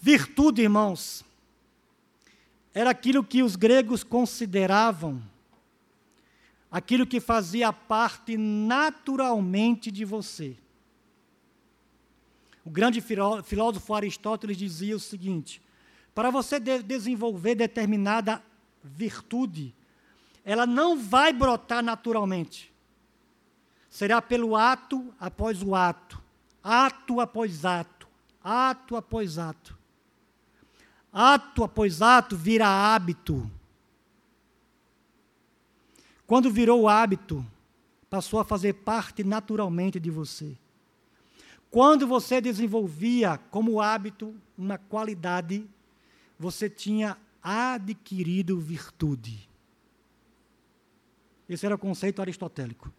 Virtude, 0.01 0.63
irmãos, 0.63 1.25
era 2.73 2.91
aquilo 2.91 3.25
que 3.25 3.43
os 3.43 3.57
gregos 3.57 4.05
consideravam 4.05 5.21
aquilo 6.71 7.07
que 7.07 7.21
fazia 7.21 7.73
parte 7.73 8.37
naturalmente 8.37 9.91
de 9.91 10.05
você. 10.05 10.57
O 12.65 12.71
grande 12.71 13.01
filósofo 13.01 13.95
Aristóteles 13.95 14.57
dizia 14.57 14.95
o 14.95 15.01
seguinte: 15.01 15.61
para 16.15 16.31
você 16.31 16.61
de 16.61 16.83
desenvolver 16.83 17.55
determinada 17.55 18.43
virtude, 18.83 19.75
ela 20.45 20.67
não 20.67 20.99
vai 20.99 21.33
brotar 21.33 21.83
naturalmente. 21.83 22.73
Será 23.89 24.23
pelo 24.23 24.55
ato 24.55 25.13
após 25.19 25.63
o 25.63 25.75
ato, 25.75 26.23
ato 26.63 27.21
após 27.21 27.65
ato, 27.65 28.07
ato 28.43 28.97
após 28.97 29.39
ato. 29.39 29.79
Ato 31.13 31.65
após 31.65 32.01
ato 32.01 32.37
vira 32.37 32.69
hábito. 32.69 33.51
Quando 36.31 36.49
virou 36.49 36.89
hábito, 36.89 37.45
passou 38.09 38.39
a 38.39 38.45
fazer 38.45 38.75
parte 38.75 39.25
naturalmente 39.25 39.99
de 39.99 40.13
você. 40.13 40.57
Quando 41.69 42.07
você 42.07 42.41
desenvolvia 42.41 43.37
como 43.51 43.81
hábito 43.81 44.33
uma 44.57 44.79
qualidade, 44.79 45.69
você 46.39 46.71
tinha 46.71 47.19
adquirido 47.43 48.61
virtude. 48.61 49.49
Esse 51.49 51.67
era 51.67 51.75
o 51.75 51.79
conceito 51.79 52.23
aristotélico. 52.23 52.93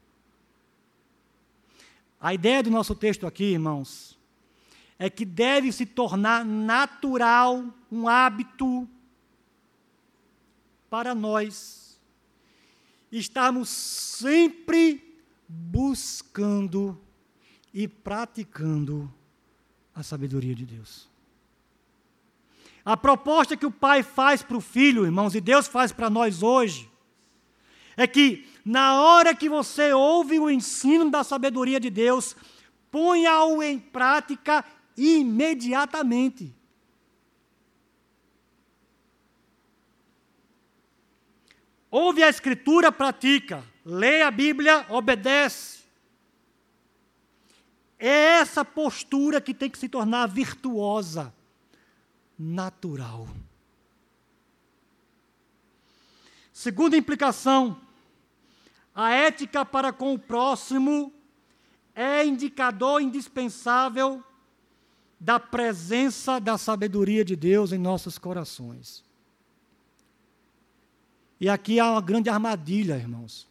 A 2.19 2.33
ideia 2.33 2.61
do 2.61 2.69
nosso 2.69 2.93
texto 2.93 3.25
aqui, 3.25 3.45
irmãos, 3.45 4.19
é 4.99 5.09
que 5.09 5.23
deve 5.23 5.71
se 5.71 5.85
tornar 5.85 6.43
natural, 6.43 7.63
um 7.89 8.09
hábito 8.09 8.85
para 10.89 11.15
nós 11.15 11.80
estarmos 13.11 13.69
sempre 13.69 15.19
buscando 15.47 16.99
e 17.73 17.87
praticando 17.87 19.11
a 19.93 20.01
sabedoria 20.03 20.55
de 20.55 20.65
Deus. 20.65 21.09
A 22.83 22.97
proposta 22.97 23.55
que 23.55 23.65
o 23.65 23.71
pai 23.71 24.01
faz 24.01 24.41
para 24.41 24.57
o 24.57 24.61
filho, 24.61 25.05
irmãos, 25.05 25.35
e 25.35 25.41
Deus 25.41 25.67
faz 25.67 25.91
para 25.91 26.09
nós 26.09 26.41
hoje, 26.41 26.89
é 27.95 28.07
que 28.07 28.47
na 28.65 29.01
hora 29.01 29.35
que 29.35 29.49
você 29.49 29.91
ouve 29.93 30.39
o 30.39 30.49
ensino 30.49 31.09
da 31.09 31.23
sabedoria 31.23 31.79
de 31.79 31.89
Deus, 31.89 32.35
ponha-o 32.89 33.61
em 33.61 33.77
prática 33.77 34.65
imediatamente. 34.97 36.55
Ouve 41.91 42.23
a 42.23 42.29
Escritura, 42.29 42.89
pratica. 42.89 43.61
Lê 43.85 44.21
a 44.21 44.31
Bíblia, 44.31 44.85
obedece. 44.87 45.81
É 47.99 48.39
essa 48.39 48.63
postura 48.63 49.41
que 49.41 49.53
tem 49.53 49.69
que 49.69 49.77
se 49.77 49.89
tornar 49.89 50.27
virtuosa, 50.27 51.33
natural. 52.39 53.27
Segunda 56.53 56.95
implicação, 56.95 57.79
a 58.95 59.11
ética 59.11 59.65
para 59.65 59.91
com 59.91 60.13
o 60.13 60.19
próximo 60.19 61.13
é 61.93 62.25
indicador 62.25 63.01
indispensável 63.01 64.23
da 65.19 65.39
presença 65.39 66.39
da 66.39 66.57
sabedoria 66.57 67.23
de 67.23 67.35
Deus 67.35 67.71
em 67.71 67.77
nossos 67.77 68.17
corações. 68.17 69.03
E 71.41 71.49
aqui 71.49 71.79
há 71.79 71.89
uma 71.93 72.01
grande 72.01 72.29
armadilha, 72.29 72.95
irmãos. 72.95 73.47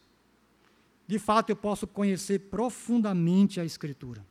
De 1.05 1.19
fato, 1.19 1.49
eu 1.49 1.57
posso 1.57 1.85
conhecer 1.85 2.39
profundamente 2.39 3.59
a 3.59 3.65
Escritura. 3.65 4.25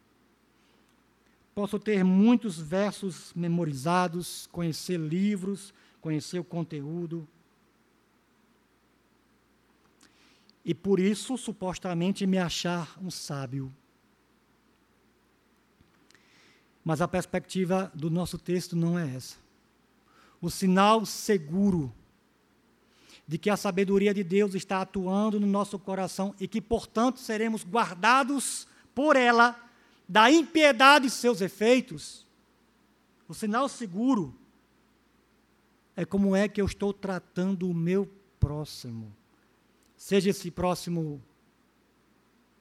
Posso 1.54 1.78
ter 1.78 2.02
muitos 2.02 2.58
versos 2.58 3.34
memorizados, 3.34 4.48
conhecer 4.50 4.98
livros, 4.98 5.74
conhecer 6.00 6.38
o 6.38 6.44
conteúdo. 6.44 7.28
E 10.64 10.74
por 10.74 10.98
isso, 10.98 11.36
supostamente, 11.36 12.26
me 12.26 12.38
achar 12.38 12.96
um 12.98 13.10
sábio. 13.10 13.70
Mas 16.82 17.02
a 17.02 17.08
perspectiva 17.08 17.92
do 17.94 18.08
nosso 18.08 18.38
texto 18.38 18.74
não 18.74 18.98
é 18.98 19.16
essa. 19.16 19.36
O 20.40 20.48
sinal 20.48 21.04
seguro 21.04 21.92
de 23.30 23.38
que 23.38 23.48
a 23.48 23.56
sabedoria 23.56 24.12
de 24.12 24.24
Deus 24.24 24.56
está 24.56 24.80
atuando 24.80 25.38
no 25.38 25.46
nosso 25.46 25.78
coração 25.78 26.34
e 26.40 26.48
que, 26.48 26.60
portanto, 26.60 27.20
seremos 27.20 27.62
guardados 27.62 28.66
por 28.92 29.14
ela 29.14 29.56
da 30.08 30.28
impiedade 30.32 31.06
e 31.06 31.10
seus 31.10 31.40
efeitos. 31.40 32.26
O 33.28 33.32
sinal 33.32 33.68
seguro 33.68 34.34
é 35.94 36.04
como 36.04 36.34
é 36.34 36.48
que 36.48 36.60
eu 36.60 36.66
estou 36.66 36.92
tratando 36.92 37.70
o 37.70 37.72
meu 37.72 38.12
próximo. 38.40 39.14
Seja 39.96 40.30
esse 40.30 40.50
próximo 40.50 41.22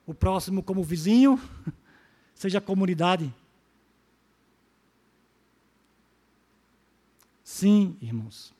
o 0.05 0.13
próximo 0.13 0.61
como 0.61 0.83
vizinho, 0.83 1.41
seja 2.35 2.59
a 2.59 2.61
comunidade. 2.61 3.33
Sim, 7.43 7.97
irmãos. 7.99 8.58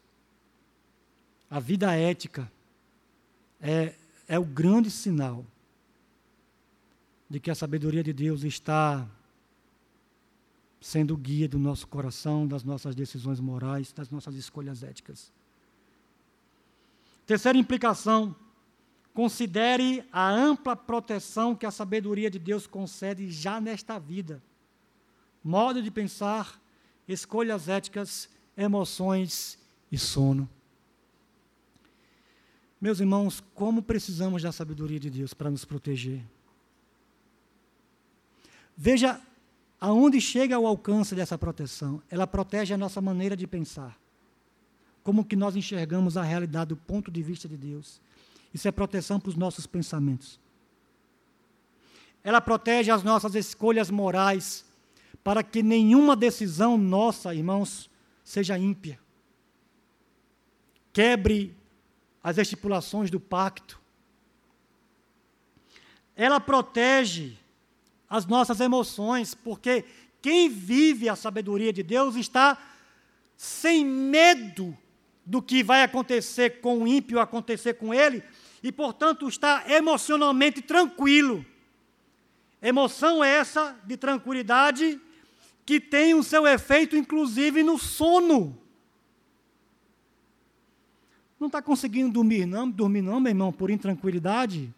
A 1.50 1.60
vida 1.60 1.92
ética 1.96 2.52
é, 3.60 3.96
é 4.28 4.38
o 4.38 4.46
grande 4.46 4.92
sinal 4.92 5.46
de 7.30 7.40
que 7.40 7.50
a 7.50 7.56
sabedoria 7.56 8.04
de 8.04 8.14
Deus 8.14 8.44
está 8.44 9.08
sendo 10.82 11.18
guia 11.18 11.48
do 11.48 11.60
nosso 11.60 11.88
coração, 11.88 12.48
das 12.48 12.64
nossas 12.64 12.96
decisões 12.96 13.40
morais, 13.40 13.92
das 13.92 14.10
nossas 14.10 14.36
escolhas 14.36 14.84
éticas. 14.84 15.32
Terceira 17.26 17.58
implicação: 17.58 18.36
considere 19.14 20.04
a 20.12 20.30
ampla 20.30 20.76
proteção 20.76 21.56
que 21.56 21.66
a 21.66 21.72
sabedoria 21.72 22.30
de 22.30 22.40
Deus 22.40 22.66
concede 22.66 23.30
já 23.32 23.60
nesta 23.60 24.00
vida. 24.00 24.42
Modo 25.44 25.82
de 25.82 25.92
pensar, 25.92 26.60
escolhas 27.08 27.68
éticas 27.68 28.30
emoções 28.58 29.60
e 29.92 29.98
sono. 29.98 30.50
Meus 32.80 33.00
irmãos, 33.00 33.44
como 33.54 33.82
precisamos 33.82 34.42
da 34.42 34.52
sabedoria 34.52 35.00
de 35.00 35.10
Deus 35.10 35.34
para 35.34 35.50
nos 35.50 35.66
proteger. 35.66 36.24
Veja 38.76 39.22
aonde 39.82 40.22
chega 40.22 40.58
o 40.58 40.66
alcance 40.66 41.14
dessa 41.14 41.38
proteção. 41.38 42.02
Ela 42.10 42.26
protege 42.26 42.74
a 42.74 42.78
nossa 42.78 43.02
maneira 43.02 43.36
de 43.36 43.46
pensar. 43.46 44.00
Como 45.04 45.26
que 45.26 45.36
nós 45.36 45.56
enxergamos 45.56 46.16
a 46.16 46.24
realidade 46.24 46.70
do 46.70 46.78
ponto 46.78 47.12
de 47.12 47.22
vista 47.22 47.48
de 47.48 47.58
Deus. 47.58 48.02
Isso 48.54 48.68
é 48.68 48.72
proteção 48.72 49.20
para 49.20 49.30
os 49.30 49.36
nossos 49.36 49.68
pensamentos. 49.68 50.40
Ela 52.24 52.42
protege 52.42 52.92
as 52.92 53.04
nossas 53.04 53.36
escolhas 53.36 53.90
morais, 53.90 54.66
para 55.24 55.44
que 55.44 55.62
nenhuma 55.62 56.16
decisão 56.16 56.78
nossa, 56.78 57.34
irmãos, 57.34 57.90
seja 58.24 58.58
ímpia. 58.58 59.00
Quebre 60.92 61.56
as 62.24 62.38
estipulações 62.38 63.10
do 63.10 63.20
pacto. 63.20 63.80
Ela 66.16 66.40
protege 66.40 67.38
as 68.10 68.26
nossas 68.26 68.60
emoções, 68.60 69.34
porque 69.34 69.86
quem 70.22 70.50
vive 70.50 71.08
a 71.08 71.16
sabedoria 71.16 71.72
de 71.72 71.84
Deus 71.84 72.16
está 72.16 72.58
sem 73.38 73.86
medo 73.86 74.78
do 75.26 75.42
que 75.42 75.64
vai 75.64 75.84
acontecer 75.84 76.60
com 76.60 76.80
o 76.80 76.88
ímpio, 76.88 77.20
acontecer 77.20 77.76
com 77.76 77.94
ele, 77.94 78.24
e, 78.62 78.72
portanto, 78.72 79.28
está 79.30 79.64
emocionalmente 79.68 80.62
tranquilo. 80.62 81.46
Emoção 82.62 83.24
essa 83.24 83.80
de 83.86 83.96
tranquilidade 83.96 85.00
que 85.66 85.80
tem 85.80 86.14
o 86.16 86.24
seu 86.24 86.46
efeito, 86.46 86.98
inclusive, 86.98 87.64
no 87.64 87.78
sono. 87.78 88.60
Não 91.40 91.48
está 91.48 91.62
conseguindo 91.62 92.12
dormir, 92.12 92.46
não? 92.46 92.70
Dormir, 92.70 93.02
não, 93.02 93.20
meu 93.20 93.32
irmão, 93.32 93.52
por 93.54 93.70
intranquilidade? 93.70 94.74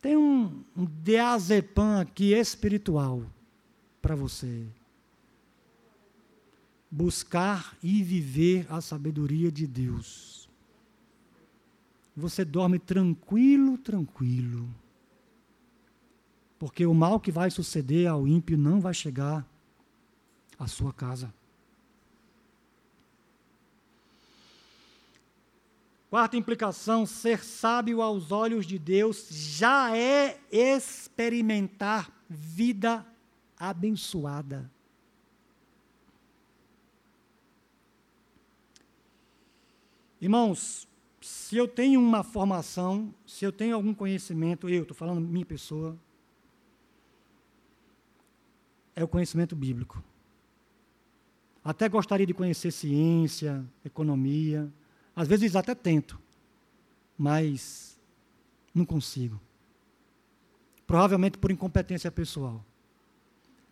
Tem 0.00 0.16
um, 0.16 0.64
um 0.76 0.84
diazepam 1.02 2.00
aqui 2.00 2.32
espiritual 2.32 3.22
para 4.00 4.16
você. 4.16 4.66
buscar 6.90 7.74
e 7.82 8.02
viver 8.02 8.66
a 8.68 8.82
sabedoria 8.82 9.50
de 9.50 9.66
Deus. 9.66 10.46
Você 12.14 12.44
dorme 12.44 12.78
tranquilo, 12.78 13.78
tranquilo. 13.78 14.68
Porque 16.58 16.84
o 16.84 16.92
mal 16.92 17.18
que 17.18 17.32
vai 17.32 17.50
suceder 17.50 18.08
ao 18.08 18.28
ímpio 18.28 18.58
não 18.58 18.78
vai 18.78 18.92
chegar 18.92 19.48
à 20.58 20.66
sua 20.66 20.92
casa. 20.92 21.32
Quarta 26.12 26.36
implicação: 26.36 27.06
ser 27.06 27.42
sábio 27.42 28.02
aos 28.02 28.30
olhos 28.30 28.66
de 28.66 28.78
Deus 28.78 29.28
já 29.30 29.96
é 29.96 30.38
experimentar 30.52 32.12
vida 32.28 33.06
abençoada. 33.58 34.70
Irmãos, 40.20 40.86
se 41.18 41.56
eu 41.56 41.66
tenho 41.66 41.98
uma 41.98 42.22
formação, 42.22 43.14
se 43.26 43.46
eu 43.46 43.50
tenho 43.50 43.74
algum 43.74 43.94
conhecimento, 43.94 44.68
eu 44.68 44.82
estou 44.82 44.94
falando 44.94 45.18
minha 45.18 45.46
pessoa, 45.46 45.96
é 48.94 49.02
o 49.02 49.08
conhecimento 49.08 49.56
bíblico. 49.56 50.04
Até 51.64 51.88
gostaria 51.88 52.26
de 52.26 52.34
conhecer 52.34 52.70
ciência, 52.70 53.64
economia, 53.82 54.70
às 55.14 55.28
vezes 55.28 55.54
até 55.56 55.74
tento, 55.74 56.18
mas 57.16 57.98
não 58.74 58.84
consigo. 58.84 59.40
Provavelmente 60.86 61.38
por 61.38 61.50
incompetência 61.50 62.10
pessoal. 62.10 62.64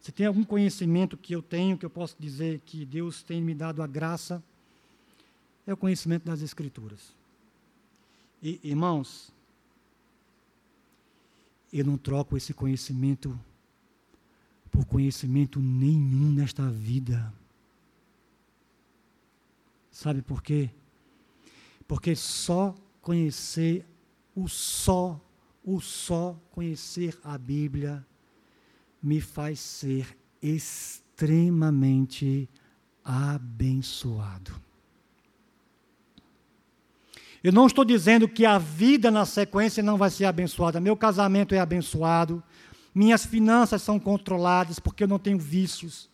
Se 0.01 0.13
tem 0.13 0.27
algum 0.27 0.45
conhecimento 0.45 1.17
que 1.17 1.35
eu 1.35 1.43
tenho, 1.43 1.77
que 1.77 1.85
eu 1.85 1.91
posso 1.91 2.17
dizer 2.19 2.61
que 2.61 2.87
Deus 2.87 3.23
tem 3.23 3.43
me 3.43 3.55
dado 3.55 3.83
a 3.83 3.87
graça, 3.87 4.43
é 5.67 5.73
o 5.73 5.77
conhecimento 5.77 6.25
das 6.25 6.41
Escrituras. 6.41 7.15
E, 8.43 8.59
irmãos, 8.63 9.31
eu 11.73 11.85
não 11.85 11.99
troco 11.99 12.37
esse 12.37 12.55
conhecimento 12.55 13.39
por 14.71 14.85
conhecimento 14.87 15.61
nenhum 15.61 16.33
nesta 16.33 16.71
vida. 16.71 17.33
Sabe 19.91 20.23
por 20.23 20.43
quê? 20.43 20.71
Porque 21.91 22.15
só 22.15 22.73
conhecer 23.03 23.85
o 24.33 24.49
só, 24.49 25.21
o 25.65 25.81
só 25.81 26.39
conhecer 26.53 27.19
a 27.25 27.37
Bíblia 27.37 28.07
me 29.03 29.21
faz 29.21 29.59
ser 29.59 30.17
extremamente 30.41 32.49
abençoado. 33.05 34.53
Eu 37.43 37.53
não 37.53 37.67
estou 37.67 37.85
dizendo 37.85 38.29
que 38.29 38.47
a 38.47 38.57
vida 38.57 39.11
na 39.11 39.27
sequência 39.27 39.83
não 39.83 39.97
vai 39.97 40.11
ser 40.11 40.27
abençoada. 40.27 40.79
Meu 40.79 40.97
casamento 40.97 41.57
é 41.57 41.59
abençoado. 41.59 42.41
Minhas 42.95 43.27
finanças 43.27 43.83
são 43.83 43.99
controladas 43.99 44.79
porque 44.79 45.03
eu 45.03 45.09
não 45.09 45.19
tenho 45.19 45.41
vícios. 45.41 46.09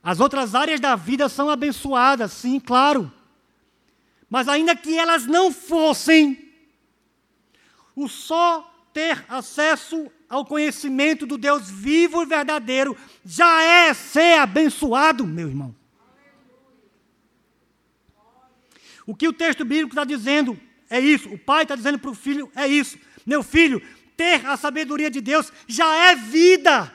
As 0.00 0.20
outras 0.20 0.54
áreas 0.54 0.78
da 0.78 0.94
vida 0.94 1.28
são 1.28 1.50
abençoadas, 1.50 2.30
sim, 2.30 2.60
claro. 2.60 3.12
Mas 4.32 4.48
ainda 4.48 4.74
que 4.74 4.98
elas 4.98 5.26
não 5.26 5.52
fossem, 5.52 6.50
o 7.94 8.08
só 8.08 8.62
ter 8.90 9.22
acesso 9.28 10.10
ao 10.26 10.46
conhecimento 10.46 11.26
do 11.26 11.36
Deus 11.36 11.70
vivo 11.70 12.22
e 12.22 12.24
verdadeiro 12.24 12.96
já 13.22 13.62
é 13.62 13.92
ser 13.92 14.38
abençoado, 14.38 15.26
meu 15.26 15.48
irmão. 15.48 15.76
O 19.06 19.14
que 19.14 19.28
o 19.28 19.34
texto 19.34 19.66
bíblico 19.66 19.90
está 19.90 20.04
dizendo 20.04 20.58
é 20.88 20.98
isso. 20.98 21.28
O 21.28 21.38
pai 21.38 21.64
está 21.64 21.76
dizendo 21.76 21.98
para 21.98 22.10
o 22.10 22.14
filho 22.14 22.50
é 22.56 22.66
isso. 22.66 22.98
Meu 23.26 23.42
filho, 23.42 23.82
ter 24.16 24.46
a 24.46 24.56
sabedoria 24.56 25.10
de 25.10 25.20
Deus 25.20 25.52
já 25.68 25.94
é 26.10 26.16
vida. 26.16 26.90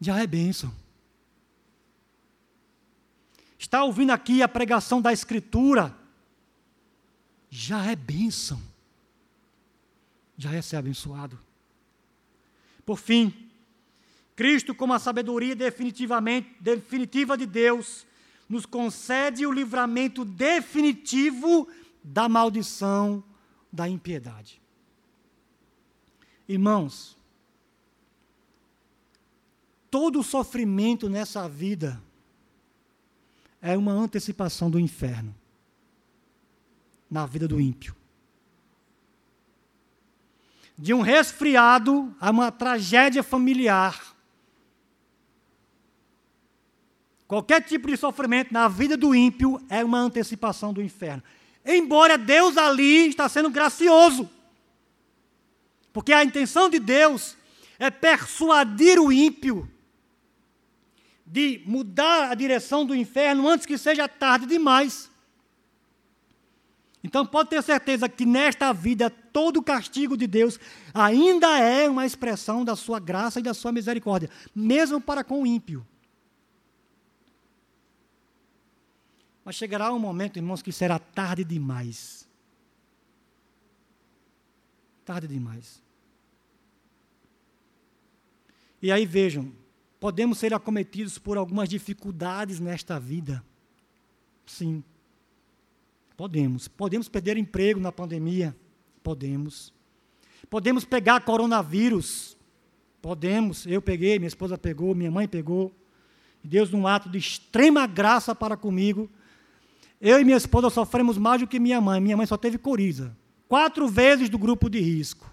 Já 0.00 0.22
é 0.22 0.26
bênção. 0.28 0.83
Está 3.64 3.82
ouvindo 3.82 4.10
aqui 4.10 4.42
a 4.42 4.46
pregação 4.46 5.00
da 5.00 5.10
Escritura? 5.10 5.96
Já 7.48 7.82
é 7.86 7.96
bênção. 7.96 8.60
Já 10.36 10.52
é 10.52 10.60
ser 10.60 10.76
abençoado. 10.76 11.40
Por 12.84 12.98
fim, 12.98 13.32
Cristo, 14.36 14.74
como 14.74 14.92
a 14.92 14.98
sabedoria 14.98 15.56
definitivamente, 15.56 16.54
definitiva 16.60 17.38
de 17.38 17.46
Deus, 17.46 18.06
nos 18.50 18.66
concede 18.66 19.46
o 19.46 19.52
livramento 19.52 20.26
definitivo 20.26 21.66
da 22.02 22.28
maldição 22.28 23.24
da 23.72 23.88
impiedade. 23.88 24.60
Irmãos, 26.46 27.16
todo 29.90 30.22
sofrimento 30.22 31.08
nessa 31.08 31.48
vida 31.48 32.03
é 33.64 33.78
uma 33.78 33.92
antecipação 33.92 34.70
do 34.70 34.78
inferno 34.78 35.34
na 37.10 37.24
vida 37.24 37.48
do 37.48 37.58
ímpio. 37.58 37.96
De 40.76 40.92
um 40.92 41.00
resfriado 41.00 42.14
a 42.20 42.30
uma 42.30 42.52
tragédia 42.52 43.22
familiar, 43.22 44.14
Qualquer 47.26 47.62
tipo 47.62 47.88
de 47.88 47.96
sofrimento 47.96 48.52
na 48.52 48.68
vida 48.68 48.98
do 48.98 49.14
ímpio 49.14 49.60
é 49.70 49.82
uma 49.82 49.98
antecipação 49.98 50.74
do 50.74 50.82
inferno. 50.82 51.22
Embora 51.64 52.18
Deus 52.18 52.58
ali 52.58 53.08
está 53.08 53.28
sendo 53.30 53.48
gracioso. 53.48 54.28
Porque 55.90 56.12
a 56.12 56.22
intenção 56.22 56.68
de 56.68 56.78
Deus 56.78 57.34
é 57.78 57.90
persuadir 57.90 59.00
o 59.00 59.10
ímpio 59.10 59.68
de 61.26 61.62
mudar 61.64 62.30
a 62.30 62.34
direção 62.34 62.84
do 62.84 62.94
inferno 62.94 63.48
antes 63.48 63.66
que 63.66 63.78
seja 63.78 64.08
tarde 64.08 64.46
demais. 64.46 65.10
Então 67.02 67.26
pode 67.26 67.50
ter 67.50 67.62
certeza 67.62 68.08
que 68.08 68.24
nesta 68.24 68.72
vida 68.72 69.10
todo 69.10 69.62
castigo 69.62 70.16
de 70.16 70.26
Deus 70.26 70.58
ainda 70.92 71.58
é 71.58 71.88
uma 71.88 72.06
expressão 72.06 72.64
da 72.64 72.74
sua 72.74 72.98
graça 72.98 73.40
e 73.40 73.42
da 73.42 73.52
sua 73.52 73.72
misericórdia, 73.72 74.30
mesmo 74.54 75.00
para 75.00 75.22
com 75.22 75.42
o 75.42 75.46
ímpio. 75.46 75.86
Mas 79.44 79.56
chegará 79.56 79.92
um 79.92 79.98
momento, 79.98 80.38
irmãos, 80.38 80.62
que 80.62 80.72
será 80.72 80.98
tarde 80.98 81.44
demais. 81.44 82.26
Tarde 85.04 85.28
demais. 85.28 85.82
E 88.80 88.90
aí 88.90 89.04
vejam, 89.04 89.52
podemos 90.04 90.36
ser 90.36 90.52
acometidos 90.52 91.16
por 91.16 91.38
algumas 91.38 91.66
dificuldades 91.66 92.60
nesta 92.60 93.00
vida. 93.00 93.42
Sim. 94.44 94.84
Podemos. 96.14 96.68
Podemos 96.68 97.08
perder 97.08 97.38
emprego 97.38 97.80
na 97.80 97.90
pandemia. 97.90 98.54
Podemos. 99.02 99.72
Podemos 100.50 100.84
pegar 100.84 101.24
coronavírus. 101.24 102.36
Podemos. 103.00 103.66
Eu 103.66 103.80
peguei, 103.80 104.18
minha 104.18 104.28
esposa 104.28 104.58
pegou, 104.58 104.94
minha 104.94 105.10
mãe 105.10 105.26
pegou. 105.26 105.74
Deus, 106.42 106.70
num 106.70 106.86
ato 106.86 107.08
de 107.08 107.16
extrema 107.16 107.86
graça 107.86 108.34
para 108.34 108.58
comigo, 108.58 109.08
eu 109.98 110.20
e 110.20 110.24
minha 110.24 110.36
esposa 110.36 110.68
sofremos 110.68 111.16
mais 111.16 111.40
do 111.40 111.46
que 111.46 111.58
minha 111.58 111.80
mãe. 111.80 111.98
Minha 111.98 112.18
mãe 112.18 112.26
só 112.26 112.36
teve 112.36 112.58
coriza. 112.58 113.16
Quatro 113.48 113.88
vezes 113.88 114.28
do 114.28 114.36
grupo 114.36 114.68
de 114.68 114.80
risco. 114.80 115.32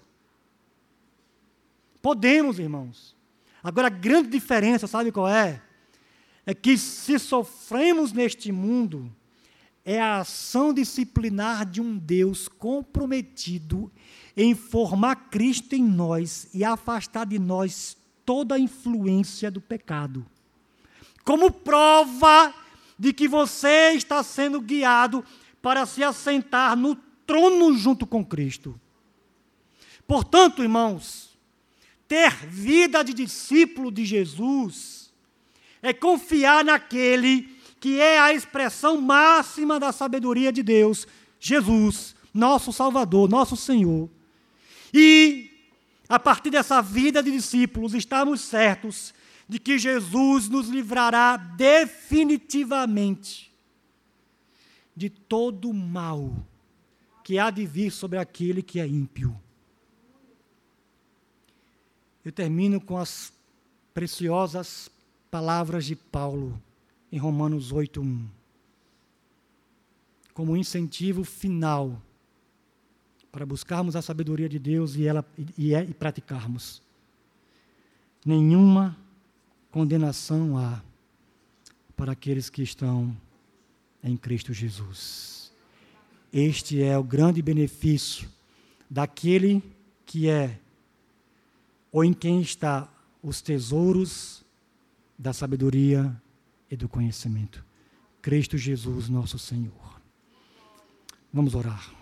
Podemos, 2.00 2.58
irmãos. 2.58 3.14
Agora, 3.62 3.86
a 3.86 3.90
grande 3.90 4.28
diferença, 4.28 4.86
sabe 4.86 5.12
qual 5.12 5.28
é? 5.28 5.62
É 6.44 6.52
que 6.52 6.76
se 6.76 7.18
sofremos 7.18 8.12
neste 8.12 8.50
mundo, 8.50 9.14
é 9.84 10.00
a 10.00 10.18
ação 10.18 10.72
disciplinar 10.72 11.64
de 11.64 11.80
um 11.80 11.96
Deus 11.96 12.48
comprometido 12.48 13.90
em 14.36 14.54
formar 14.54 15.28
Cristo 15.30 15.74
em 15.74 15.82
nós 15.82 16.48
e 16.52 16.64
afastar 16.64 17.26
de 17.26 17.38
nós 17.38 17.96
toda 18.24 18.54
a 18.54 18.58
influência 18.58 19.50
do 19.50 19.60
pecado. 19.60 20.26
Como 21.24 21.50
prova 21.50 22.54
de 22.98 23.12
que 23.12 23.28
você 23.28 23.92
está 23.92 24.22
sendo 24.22 24.60
guiado 24.60 25.24
para 25.60 25.86
se 25.86 26.02
assentar 26.02 26.76
no 26.76 26.96
trono 27.26 27.76
junto 27.76 28.06
com 28.06 28.24
Cristo. 28.24 28.78
Portanto, 30.06 30.62
irmãos, 30.62 31.31
ter 32.12 32.30
vida 32.46 33.02
de 33.02 33.14
discípulo 33.14 33.90
de 33.90 34.04
Jesus 34.04 35.10
é 35.80 35.94
confiar 35.94 36.62
naquele 36.62 37.48
que 37.80 37.98
é 37.98 38.18
a 38.18 38.34
expressão 38.34 39.00
máxima 39.00 39.80
da 39.80 39.92
sabedoria 39.92 40.52
de 40.52 40.62
Deus, 40.62 41.08
Jesus, 41.40 42.14
nosso 42.34 42.70
Salvador, 42.70 43.30
nosso 43.30 43.56
Senhor. 43.56 44.10
E, 44.92 45.50
a 46.06 46.18
partir 46.18 46.50
dessa 46.50 46.82
vida 46.82 47.22
de 47.22 47.30
discípulos, 47.30 47.94
estamos 47.94 48.42
certos 48.42 49.14
de 49.48 49.58
que 49.58 49.78
Jesus 49.78 50.50
nos 50.50 50.68
livrará 50.68 51.38
definitivamente 51.38 53.50
de 54.94 55.08
todo 55.08 55.70
o 55.70 55.74
mal 55.74 56.46
que 57.24 57.38
há 57.38 57.48
de 57.48 57.64
vir 57.64 57.90
sobre 57.90 58.18
aquele 58.18 58.62
que 58.62 58.80
é 58.80 58.86
ímpio. 58.86 59.41
Eu 62.24 62.32
termino 62.32 62.80
com 62.80 62.96
as 62.96 63.32
preciosas 63.92 64.90
palavras 65.30 65.84
de 65.84 65.96
Paulo 65.96 66.60
em 67.10 67.18
Romanos 67.18 67.72
8:1. 67.72 68.26
Como 70.32 70.56
incentivo 70.56 71.24
final 71.24 72.00
para 73.30 73.46
buscarmos 73.46 73.96
a 73.96 74.02
sabedoria 74.02 74.48
de 74.48 74.58
Deus 74.58 74.94
e 74.94 75.06
ela 75.06 75.24
e, 75.38 75.72
e, 75.72 75.74
e 75.74 75.94
praticarmos. 75.94 76.82
Nenhuma 78.24 78.96
condenação 79.70 80.58
há 80.58 80.82
para 81.96 82.12
aqueles 82.12 82.50
que 82.50 82.62
estão 82.62 83.16
em 84.04 84.16
Cristo 84.16 84.52
Jesus. 84.52 85.50
Este 86.32 86.82
é 86.82 86.96
o 86.98 87.02
grande 87.02 87.40
benefício 87.40 88.28
daquele 88.88 89.62
que 90.04 90.28
é, 90.28 90.58
ou 91.92 92.02
em 92.02 92.12
quem 92.12 92.40
está 92.40 92.88
os 93.22 93.40
tesouros 93.40 94.42
da 95.18 95.32
sabedoria 95.32 96.20
e 96.70 96.76
do 96.76 96.88
conhecimento. 96.88 97.64
Cristo 98.22 98.56
Jesus, 98.56 99.08
nosso 99.08 99.38
Senhor. 99.38 100.00
Vamos 101.32 101.54
orar. 101.54 101.92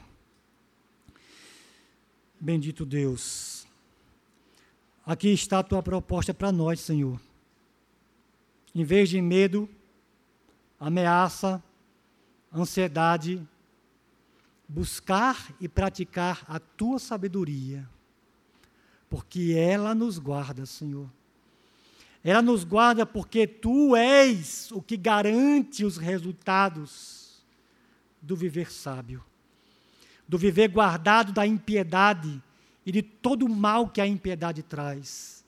Bendito 2.41 2.87
Deus. 2.87 3.67
Aqui 5.05 5.29
está 5.29 5.59
a 5.59 5.63
tua 5.63 5.83
proposta 5.83 6.33
para 6.33 6.53
nós, 6.53 6.81
Senhor. 6.81 7.21
Em 8.75 8.85
vez 8.85 9.09
de 9.09 9.21
medo, 9.21 9.69
ameaça, 10.79 11.63
ansiedade, 12.55 13.47
buscar 14.69 15.53
e 15.61 15.69
praticar 15.69 16.45
a 16.47 16.61
tua 16.61 16.99
sabedoria, 16.99 17.89
porque 19.11 19.55
ela 19.59 19.93
nos 19.93 20.19
guarda, 20.19 20.65
Senhor. 20.65 21.11
Ela 22.23 22.41
nos 22.41 22.63
guarda 22.63 23.05
porque 23.05 23.47
tu 23.47 23.97
és 23.97 24.71
o 24.71 24.81
que 24.81 24.97
garante 24.97 25.85
os 25.85 25.97
resultados 25.97 27.43
do 28.23 28.37
viver 28.37 28.71
sábio, 28.71 29.25
do 30.29 30.39
viver 30.39 30.69
guardado 30.69 31.33
da 31.33 31.47
impiedade 31.47 32.41
e 32.87 32.93
de 32.93 33.03
todo 33.03 33.47
o 33.47 33.49
mal 33.49 33.89
que 33.89 34.01
a 34.01 34.07
impiedade 34.07 34.63
traz. 34.63 35.45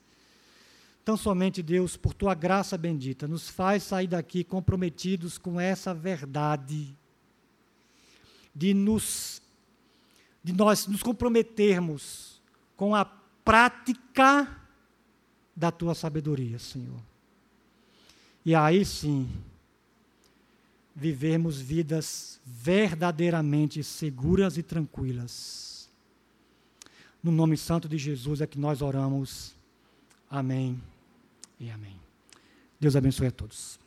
Tão 1.04 1.16
somente, 1.16 1.62
Deus, 1.62 1.96
por 1.96 2.14
tua 2.14 2.34
graça 2.34 2.76
bendita, 2.76 3.28
nos 3.28 3.48
faz 3.48 3.84
sair 3.84 4.06
daqui 4.06 4.42
comprometidos 4.42 5.38
com 5.38 5.60
essa 5.60 5.94
verdade, 5.94 6.96
de, 8.54 8.74
nos, 8.74 9.42
de 10.42 10.52
nós 10.52 10.86
nos 10.86 11.02
comprometermos 11.02 12.40
com 12.76 12.94
a 12.94 13.21
prática 13.44 14.48
da 15.54 15.70
tua 15.70 15.94
sabedoria, 15.94 16.58
Senhor. 16.58 17.00
E 18.44 18.54
aí 18.54 18.84
sim, 18.84 19.28
vivermos 20.94 21.60
vidas 21.60 22.40
verdadeiramente 22.44 23.82
seguras 23.82 24.56
e 24.56 24.62
tranquilas. 24.62 25.90
No 27.22 27.30
nome 27.30 27.56
santo 27.56 27.88
de 27.88 27.96
Jesus 27.96 28.40
é 28.40 28.46
que 28.46 28.58
nós 28.58 28.82
oramos. 28.82 29.54
Amém 30.28 30.80
e 31.60 31.70
amém. 31.70 32.00
Deus 32.80 32.96
abençoe 32.96 33.28
a 33.28 33.30
todos. 33.30 33.81